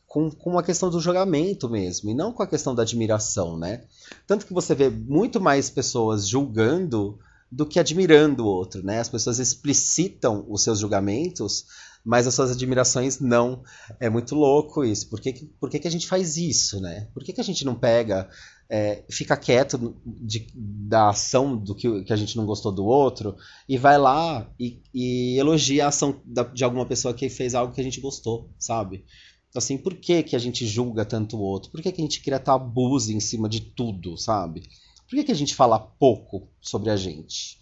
com, 0.08 0.28
com 0.28 0.58
a 0.58 0.62
questão 0.62 0.90
do 0.90 1.00
julgamento 1.00 1.68
mesmo, 1.68 2.10
e 2.10 2.14
não 2.14 2.32
com 2.32 2.42
a 2.42 2.46
questão 2.46 2.74
da 2.74 2.82
admiração, 2.82 3.56
né? 3.56 3.84
Tanto 4.26 4.44
que 4.44 4.52
você 4.52 4.74
vê 4.74 4.90
muito 4.90 5.40
mais 5.40 5.70
pessoas 5.70 6.26
julgando 6.26 7.18
do 7.50 7.64
que 7.64 7.78
admirando 7.78 8.44
o 8.44 8.48
outro, 8.48 8.82
né? 8.82 8.98
As 8.98 9.08
pessoas 9.08 9.38
explicitam 9.38 10.44
os 10.48 10.62
seus 10.62 10.80
julgamentos 10.80 11.64
mas 12.08 12.26
as 12.26 12.32
suas 12.32 12.52
admirações 12.52 13.20
não. 13.20 13.62
É 14.00 14.08
muito 14.08 14.34
louco 14.34 14.82
isso. 14.82 15.10
Por 15.10 15.20
que, 15.20 15.44
por 15.60 15.68
que, 15.68 15.78
que 15.78 15.86
a 15.86 15.90
gente 15.90 16.06
faz 16.06 16.38
isso, 16.38 16.80
né? 16.80 17.06
Por 17.12 17.22
que, 17.22 17.34
que 17.34 17.40
a 17.40 17.44
gente 17.44 17.66
não 17.66 17.74
pega, 17.74 18.26
é, 18.66 19.04
fica 19.10 19.36
quieto 19.36 19.94
de, 20.06 20.46
da 20.56 21.10
ação 21.10 21.54
do 21.54 21.74
que, 21.74 22.04
que 22.04 22.12
a 22.14 22.16
gente 22.16 22.34
não 22.34 22.46
gostou 22.46 22.72
do 22.72 22.86
outro 22.86 23.36
e 23.68 23.76
vai 23.76 23.98
lá 23.98 24.50
e, 24.58 24.80
e 24.94 25.36
elogia 25.38 25.84
a 25.84 25.88
ação 25.88 26.18
da, 26.24 26.44
de 26.44 26.64
alguma 26.64 26.86
pessoa 26.86 27.12
que 27.12 27.28
fez 27.28 27.54
algo 27.54 27.74
que 27.74 27.80
a 27.82 27.84
gente 27.84 28.00
gostou, 28.00 28.48
sabe? 28.58 29.04
Então, 29.50 29.58
assim, 29.58 29.76
por 29.76 29.94
que, 29.94 30.22
que 30.22 30.34
a 30.34 30.38
gente 30.38 30.66
julga 30.66 31.04
tanto 31.04 31.36
o 31.36 31.42
outro? 31.42 31.70
Por 31.70 31.82
que, 31.82 31.92
que 31.92 32.00
a 32.00 32.04
gente 32.04 32.22
cria 32.22 32.40
tabus 32.40 33.10
em 33.10 33.20
cima 33.20 33.50
de 33.50 33.60
tudo, 33.60 34.16
sabe? 34.16 34.62
Por 35.10 35.14
que, 35.14 35.24
que 35.24 35.32
a 35.32 35.36
gente 35.36 35.54
fala 35.54 35.78
pouco 35.78 36.48
sobre 36.58 36.88
a 36.88 36.96
gente? 36.96 37.58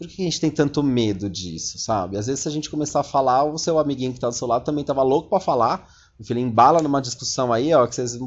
Por 0.00 0.08
que 0.08 0.22
a 0.22 0.24
gente 0.24 0.40
tem 0.40 0.50
tanto 0.50 0.82
medo 0.82 1.28
disso, 1.28 1.78
sabe? 1.78 2.16
Às 2.16 2.26
vezes, 2.26 2.40
se 2.40 2.48
a 2.48 2.50
gente 2.50 2.70
começar 2.70 3.00
a 3.00 3.02
falar, 3.02 3.44
o 3.44 3.58
seu 3.58 3.78
amiguinho 3.78 4.14
que 4.14 4.18
tá 4.18 4.30
do 4.30 4.34
seu 4.34 4.48
lado 4.48 4.64
também 4.64 4.82
tava 4.82 5.02
louco 5.02 5.28
para 5.28 5.38
falar. 5.38 5.86
O 6.18 6.24
filho 6.24 6.40
embala 6.40 6.80
numa 6.80 7.02
discussão 7.02 7.52
aí, 7.52 7.74
ó, 7.74 7.86
que 7.86 7.94
vocês 7.94 8.18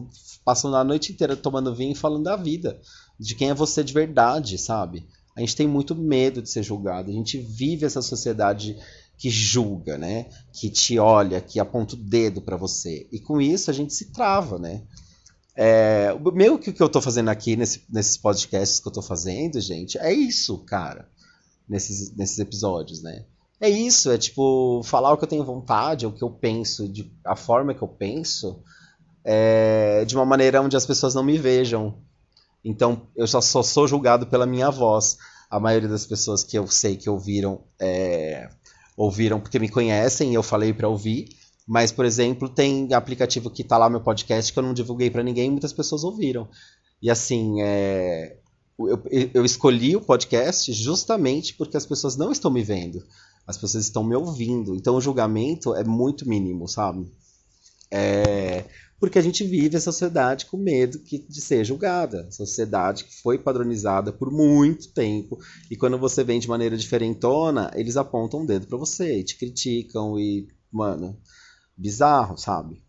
passam 0.45 0.75
a 0.75 0.83
noite 0.83 1.11
inteira 1.11 1.35
tomando 1.35 1.73
vinho 1.73 1.93
e 1.93 1.95
falando 1.95 2.25
da 2.25 2.35
vida. 2.35 2.79
De 3.19 3.33
quem 3.33 3.49
é 3.49 3.55
você 3.55 3.83
de 3.83 3.91
verdade, 3.91 4.55
sabe? 4.55 5.07
A 5.35 5.39
gente 5.39 5.55
tem 5.55 5.67
muito 5.67 5.95
medo 5.95 6.43
de 6.43 6.49
ser 6.51 6.61
julgado. 6.61 7.09
A 7.09 7.13
gente 7.13 7.39
vive 7.39 7.87
essa 7.87 8.03
sociedade 8.03 8.77
que 9.17 9.31
julga, 9.31 9.97
né? 9.97 10.27
Que 10.51 10.69
te 10.69 10.99
olha, 10.99 11.41
que 11.41 11.59
aponta 11.59 11.95
o 11.95 11.97
dedo 11.97 12.39
para 12.39 12.55
você. 12.55 13.07
E 13.11 13.19
com 13.19 13.41
isso 13.41 13.71
a 13.71 13.73
gente 13.73 13.95
se 13.95 14.11
trava, 14.11 14.59
né? 14.59 14.83
É, 15.55 16.15
meio 16.35 16.59
que 16.59 16.69
o 16.69 16.73
que 16.73 16.83
eu 16.83 16.89
tô 16.89 17.01
fazendo 17.01 17.29
aqui 17.29 17.55
nesse, 17.55 17.83
nesses 17.89 18.15
podcasts 18.15 18.79
que 18.79 18.87
eu 18.87 18.93
tô 18.93 19.01
fazendo, 19.01 19.59
gente, 19.59 19.97
é 19.97 20.13
isso, 20.13 20.59
cara 20.59 21.11
nesses, 21.67 22.15
nesses 22.15 22.39
episódios, 22.39 23.01
né? 23.01 23.25
É 23.59 23.69
isso, 23.69 24.11
é 24.11 24.17
tipo, 24.17 24.81
falar 24.83 25.13
o 25.13 25.17
que 25.17 25.23
eu 25.23 25.29
tenho 25.29 25.45
vontade, 25.45 26.05
o 26.05 26.11
que 26.11 26.23
eu 26.23 26.29
penso, 26.29 26.87
de, 26.87 27.11
a 27.25 27.35
forma 27.35 27.73
que 27.73 27.81
eu 27.81 27.87
penso, 27.87 28.61
é, 29.23 30.03
de 30.05 30.15
uma 30.15 30.25
maneira 30.25 30.61
onde 30.61 30.75
as 30.75 30.85
pessoas 30.85 31.15
não 31.15 31.23
me 31.23 31.37
vejam. 31.37 31.95
Então, 32.63 33.07
eu 33.15 33.27
só, 33.27 33.41
só 33.41 33.63
sou 33.63 33.87
julgado 33.87 34.27
pela 34.27 34.45
minha 34.45 34.69
voz. 34.69 35.17
A 35.49 35.59
maioria 35.59 35.87
das 35.87 36.05
pessoas 36.05 36.43
que 36.43 36.57
eu 36.57 36.67
sei 36.67 36.97
que 36.97 37.09
ouviram, 37.09 37.61
é, 37.79 38.49
ouviram 38.97 39.39
porque 39.39 39.59
me 39.59 39.69
conhecem 39.69 40.31
e 40.31 40.33
eu 40.33 40.43
falei 40.43 40.73
para 40.73 40.89
ouvir. 40.89 41.29
Mas, 41.67 41.91
por 41.91 42.05
exemplo, 42.05 42.49
tem 42.49 42.93
aplicativo 42.93 43.49
que 43.49 43.63
tá 43.63 43.77
lá 43.77 43.89
meu 43.89 44.01
podcast 44.01 44.51
que 44.51 44.59
eu 44.59 44.63
não 44.63 44.73
divulguei 44.73 45.09
para 45.09 45.23
ninguém 45.23 45.47
e 45.47 45.51
muitas 45.51 45.71
pessoas 45.71 46.03
ouviram. 46.03 46.49
E 47.01 47.09
assim, 47.09 47.61
é... 47.61 48.37
eu, 48.79 49.03
eu 49.33 49.45
escolhi 49.45 49.95
o 49.95 50.01
podcast 50.01 50.71
justamente 50.73 51.53
porque 51.55 51.77
as 51.77 51.85
pessoas 51.85 52.15
não 52.15 52.31
estão 52.31 52.51
me 52.51 52.63
vendo. 52.63 53.03
As 53.45 53.57
pessoas 53.57 53.85
estão 53.85 54.03
me 54.03 54.15
ouvindo. 54.15 54.75
Então 54.75 54.95
o 54.95 55.01
julgamento 55.01 55.75
é 55.75 55.83
muito 55.83 56.27
mínimo, 56.27 56.67
sabe? 56.67 57.11
É... 57.91 58.65
Porque 58.99 59.19
a 59.19 59.21
gente 59.21 59.43
vive 59.43 59.75
a 59.75 59.81
sociedade 59.81 60.45
com 60.45 60.55
medo 60.55 60.97
de 60.97 61.41
ser 61.41 61.65
julgada. 61.65 62.31
Sociedade 62.31 63.03
que 63.03 63.21
foi 63.21 63.37
padronizada 63.37 64.13
por 64.13 64.31
muito 64.31 64.93
tempo. 64.93 65.37
E 65.69 65.75
quando 65.75 65.97
você 65.97 66.23
vem 66.23 66.39
de 66.39 66.47
maneira 66.47 66.77
diferentona, 66.77 67.69
eles 67.75 67.97
apontam 67.97 68.41
um 68.41 68.45
dedo 68.45 68.65
para 68.65 68.77
você 68.77 69.19
e 69.19 69.23
te 69.23 69.37
criticam 69.37 70.17
e, 70.17 70.47
mano, 70.71 71.19
bizarro, 71.75 72.37
sabe? 72.37 72.81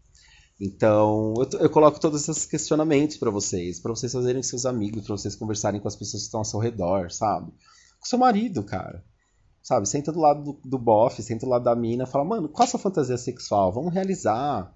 Então, 0.60 1.34
eu, 1.36 1.60
eu 1.60 1.70
coloco 1.70 1.98
todos 1.98 2.28
esses 2.28 2.46
questionamentos 2.46 3.16
para 3.16 3.30
vocês, 3.30 3.80
para 3.80 3.92
vocês 3.92 4.12
fazerem 4.12 4.40
com 4.40 4.48
seus 4.48 4.64
amigos, 4.64 5.04
para 5.04 5.16
vocês 5.16 5.34
conversarem 5.34 5.80
com 5.80 5.88
as 5.88 5.96
pessoas 5.96 6.22
que 6.22 6.26
estão 6.26 6.40
ao 6.40 6.44
seu 6.44 6.60
redor, 6.60 7.10
sabe? 7.10 7.50
Com 7.98 8.06
seu 8.06 8.18
marido, 8.18 8.62
cara. 8.62 9.04
Sabe? 9.62 9.88
Senta 9.88 10.12
do 10.12 10.20
lado 10.20 10.44
do, 10.44 10.60
do 10.64 10.78
bofe, 10.78 11.22
senta 11.22 11.46
do 11.46 11.50
lado 11.50 11.64
da 11.64 11.74
mina, 11.74 12.06
fala, 12.06 12.24
mano, 12.24 12.48
qual 12.48 12.64
a 12.64 12.70
sua 12.70 12.78
fantasia 12.78 13.16
sexual? 13.16 13.72
Vamos 13.72 13.92
realizar, 13.92 14.72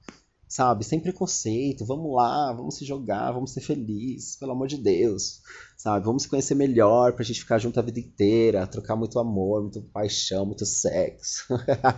sabe? 0.49 0.83
Sem 0.83 0.99
preconceito, 0.99 1.85
vamos 1.85 2.12
lá, 2.12 2.53
vamos 2.53 2.77
se 2.77 2.85
jogar, 2.85 3.31
vamos 3.33 3.53
ser 3.53 3.61
felizes, 3.61 4.35
pelo 4.37 4.53
amor 4.53 4.67
de 4.67 4.79
Deus, 4.79 5.43
sabe? 5.77 6.07
Vamos 6.07 6.23
se 6.23 6.29
conhecer 6.29 6.55
melhor 6.55 7.12
pra 7.12 7.25
gente 7.25 7.41
ficar 7.41 7.59
junto 7.59 7.79
a 7.79 7.83
vida 7.83 8.01
inteira, 8.01 8.67
trocar 8.67 8.97
muito 8.97 9.19
amor, 9.19 9.62
muito 9.62 9.83
paixão, 9.83 10.47
muito 10.47 10.64
sexo. 10.67 11.45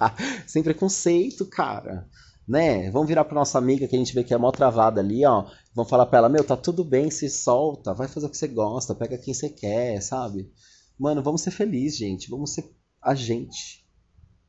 Sem 0.47 0.63
preconceito, 0.63 1.47
cara. 1.47 2.07
Né? 2.49 2.91
Vamos 2.91 3.09
virar 3.09 3.25
pra 3.25 3.35
nossa 3.35 3.59
amiga 3.59 3.87
que 3.87 3.95
a 3.95 3.99
gente 3.99 4.15
vê 4.15 4.25
que 4.25 4.35
é 4.35 4.39
mó 4.39 4.51
travada 4.51 5.01
ali, 5.01 5.25
ó. 5.25 5.47
Vamos 5.75 5.89
falar 5.89 6.07
pra 6.07 6.19
ela, 6.19 6.29
meu, 6.29 6.43
tá 6.43 6.57
tudo 6.57 6.85
bem, 6.85 7.11
se 7.11 7.29
solta, 7.31 7.95
vai 7.95 8.09
fazer 8.09 8.27
o 8.27 8.29
que 8.29 8.37
você 8.37 8.49
gosta, 8.49 8.95
pega 8.95 9.19
quem 9.19 9.33
você 9.33 9.49
quer, 9.49 10.01
sabe? 10.03 10.51
Mano, 10.99 11.23
vamos 11.23 11.43
ser 11.43 11.51
felizes, 11.51 11.99
gente. 11.99 12.29
Vamos 12.29 12.53
ser 12.53 12.71
a 13.03 13.15
gente. 13.15 13.81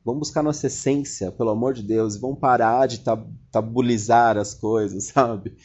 Vamos 0.04 0.28
buscar 0.28 0.42
nossa 0.42 0.66
essência, 0.66 1.30
pelo 1.30 1.50
amor 1.50 1.74
de 1.74 1.82
Deus, 1.82 2.16
vamos 2.16 2.40
parar 2.40 2.86
de 2.88 3.00
tab 3.00 3.24
tabulizar 3.52 4.36
as 4.36 4.52
coisas, 4.52 5.04
sabe? 5.14 5.56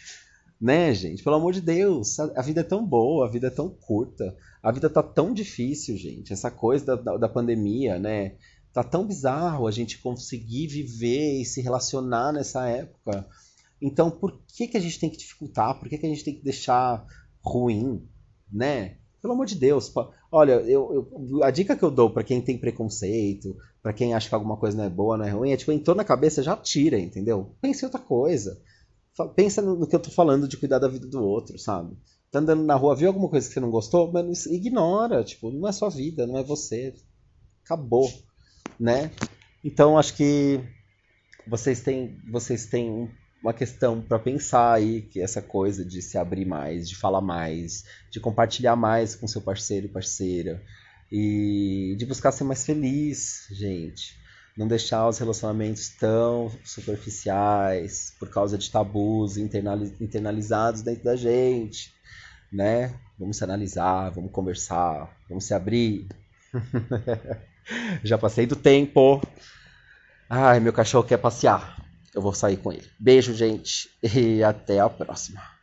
Né, 0.62 0.94
gente? 0.94 1.24
Pelo 1.24 1.36
amor 1.36 1.54
de 1.54 1.62
Deus, 1.62 2.20
a 2.20 2.42
vida 2.42 2.62
é 2.62 2.64
tão 2.64 2.86
boa, 2.86 3.28
a 3.28 3.30
vida 3.30 3.48
é 3.48 3.52
tão 3.52 3.70
curta, 3.70 4.36
a 4.62 4.72
vida 4.72 4.90
tá 4.90 5.04
tão 5.04 5.34
difícil, 5.34 5.98
gente. 5.98 6.34
Essa 6.34 6.50
coisa 6.52 6.86
da, 6.86 6.96
da, 6.96 7.18
da 7.18 7.30
pandemia, 7.30 8.00
né? 8.00 8.36
Tá 8.74 8.84
tão 8.84 9.06
bizarro 9.06 9.68
a 9.68 9.72
gente 9.72 9.98
conseguir 10.00 10.68
viver 10.68 11.42
e 11.42 11.46
se 11.46 11.62
relacionar 11.62 12.32
nessa 12.32 12.68
época. 12.68 13.28
Então, 13.82 14.10
por 14.12 14.40
que, 14.48 14.68
que 14.68 14.78
a 14.78 14.80
gente 14.80 15.00
tem 15.00 15.10
que 15.10 15.18
dificultar? 15.18 15.80
Por 15.80 15.90
que, 15.90 15.98
que 15.98 16.06
a 16.06 16.10
gente 16.10 16.24
tem 16.24 16.36
que 16.36 16.44
deixar 16.44 17.06
ruim, 17.44 18.08
né? 18.52 18.98
Pelo 19.22 19.34
amor 19.34 19.46
de 19.46 19.56
Deus. 19.56 19.92
Olha, 20.32 20.54
eu, 20.54 21.10
eu 21.30 21.44
a 21.44 21.52
dica 21.52 21.76
que 21.76 21.84
eu 21.84 21.92
dou 21.92 22.10
para 22.10 22.24
quem 22.24 22.42
tem 22.42 22.58
preconceito, 22.58 23.56
para 23.82 23.94
quem 23.94 24.14
acha 24.14 24.30
que 24.30 24.36
alguma 24.36 24.58
coisa 24.58 24.78
não 24.78 24.84
é 24.84 24.90
boa, 24.90 25.18
não 25.18 25.26
é 25.26 25.30
ruim, 25.30 25.52
é 25.52 25.58
tipo, 25.58 25.72
entrou 25.72 25.96
na 25.96 26.04
cabeça, 26.04 26.44
já 26.44 26.56
tira, 26.56 27.00
entendeu? 27.00 27.56
Pense 27.62 27.84
em 27.84 27.88
outra 27.88 28.00
coisa. 28.00 28.62
Pensa 29.36 29.62
no 29.62 29.88
que 29.88 29.96
eu 29.96 30.00
tô 30.00 30.12
falando 30.12 30.48
de 30.48 30.58
cuidar 30.58 30.78
da 30.78 30.88
vida 30.88 31.08
do 31.08 31.24
outro, 31.24 31.58
sabe? 31.58 31.98
Tá 32.30 32.40
andando 32.40 32.64
na 32.64 32.76
rua, 32.76 32.96
viu 32.96 33.08
alguma 33.08 33.30
coisa 33.30 33.48
que 33.48 33.54
você 33.54 33.60
não 33.60 33.72
gostou? 33.72 34.12
Mas 34.12 34.46
ignora, 34.46 35.24
tipo, 35.24 35.52
não 35.52 35.68
é 35.68 35.72
sua 35.72 35.90
vida, 35.90 36.28
não 36.28 36.38
é 36.38 36.44
você. 36.44 36.94
Acabou, 37.64 38.08
né? 38.80 39.12
Então 39.64 39.98
acho 39.98 40.16
que 40.16 40.62
vocês 41.48 41.82
têm, 41.82 42.18
vocês 42.30 42.66
têm 42.66 43.10
uma 43.42 43.54
questão 43.54 44.02
para 44.02 44.20
pensar 44.20 44.74
aí 44.74 45.02
que 45.02 45.22
essa 45.22 45.42
coisa 45.42 45.86
de 45.86 46.02
se 46.02 46.18
abrir 46.18 46.46
mais, 46.46 46.90
de 46.90 46.96
falar 46.96 47.22
mais, 47.22 47.86
de 48.12 48.20
compartilhar 48.20 48.76
mais 48.76 49.16
com 49.16 49.28
seu 49.28 49.42
parceiro 49.42 49.86
e 49.86 49.90
parceira 49.90 50.62
e 51.12 51.96
de 51.98 52.06
buscar 52.06 52.32
ser 52.32 52.44
mais 52.44 52.66
feliz, 52.66 53.48
gente. 53.52 54.18
Não 54.58 54.68
deixar 54.68 55.08
os 55.08 55.20
relacionamentos 55.20 55.90
tão 55.90 56.52
superficiais 56.66 58.14
por 58.20 58.30
causa 58.30 58.58
de 58.58 58.70
tabus 58.70 59.38
internalizados 59.38 60.82
dentro 60.82 61.04
da 61.04 61.16
gente, 61.16 61.94
né? 62.52 62.94
Vamos 63.20 63.38
se 63.38 63.44
analisar, 63.44 64.10
vamos 64.10 64.32
conversar, 64.32 65.16
vamos 65.30 65.46
se 65.46 65.54
abrir. 65.54 66.08
Já 68.04 68.18
passei 68.18 68.46
do 68.46 68.56
tempo. 68.56 69.22
Ai, 70.30 70.60
meu 70.60 70.74
cachorro 70.74 71.08
quer 71.08 71.18
passear 71.18 71.78
eu 72.18 72.22
vou 72.22 72.34
sair 72.34 72.58
com 72.58 72.74
ele. 72.74 72.90
Beijo, 73.00 73.34
gente, 73.36 73.90
e 74.02 74.44
até 74.44 74.80
a 74.80 74.90
próxima. 74.90 75.57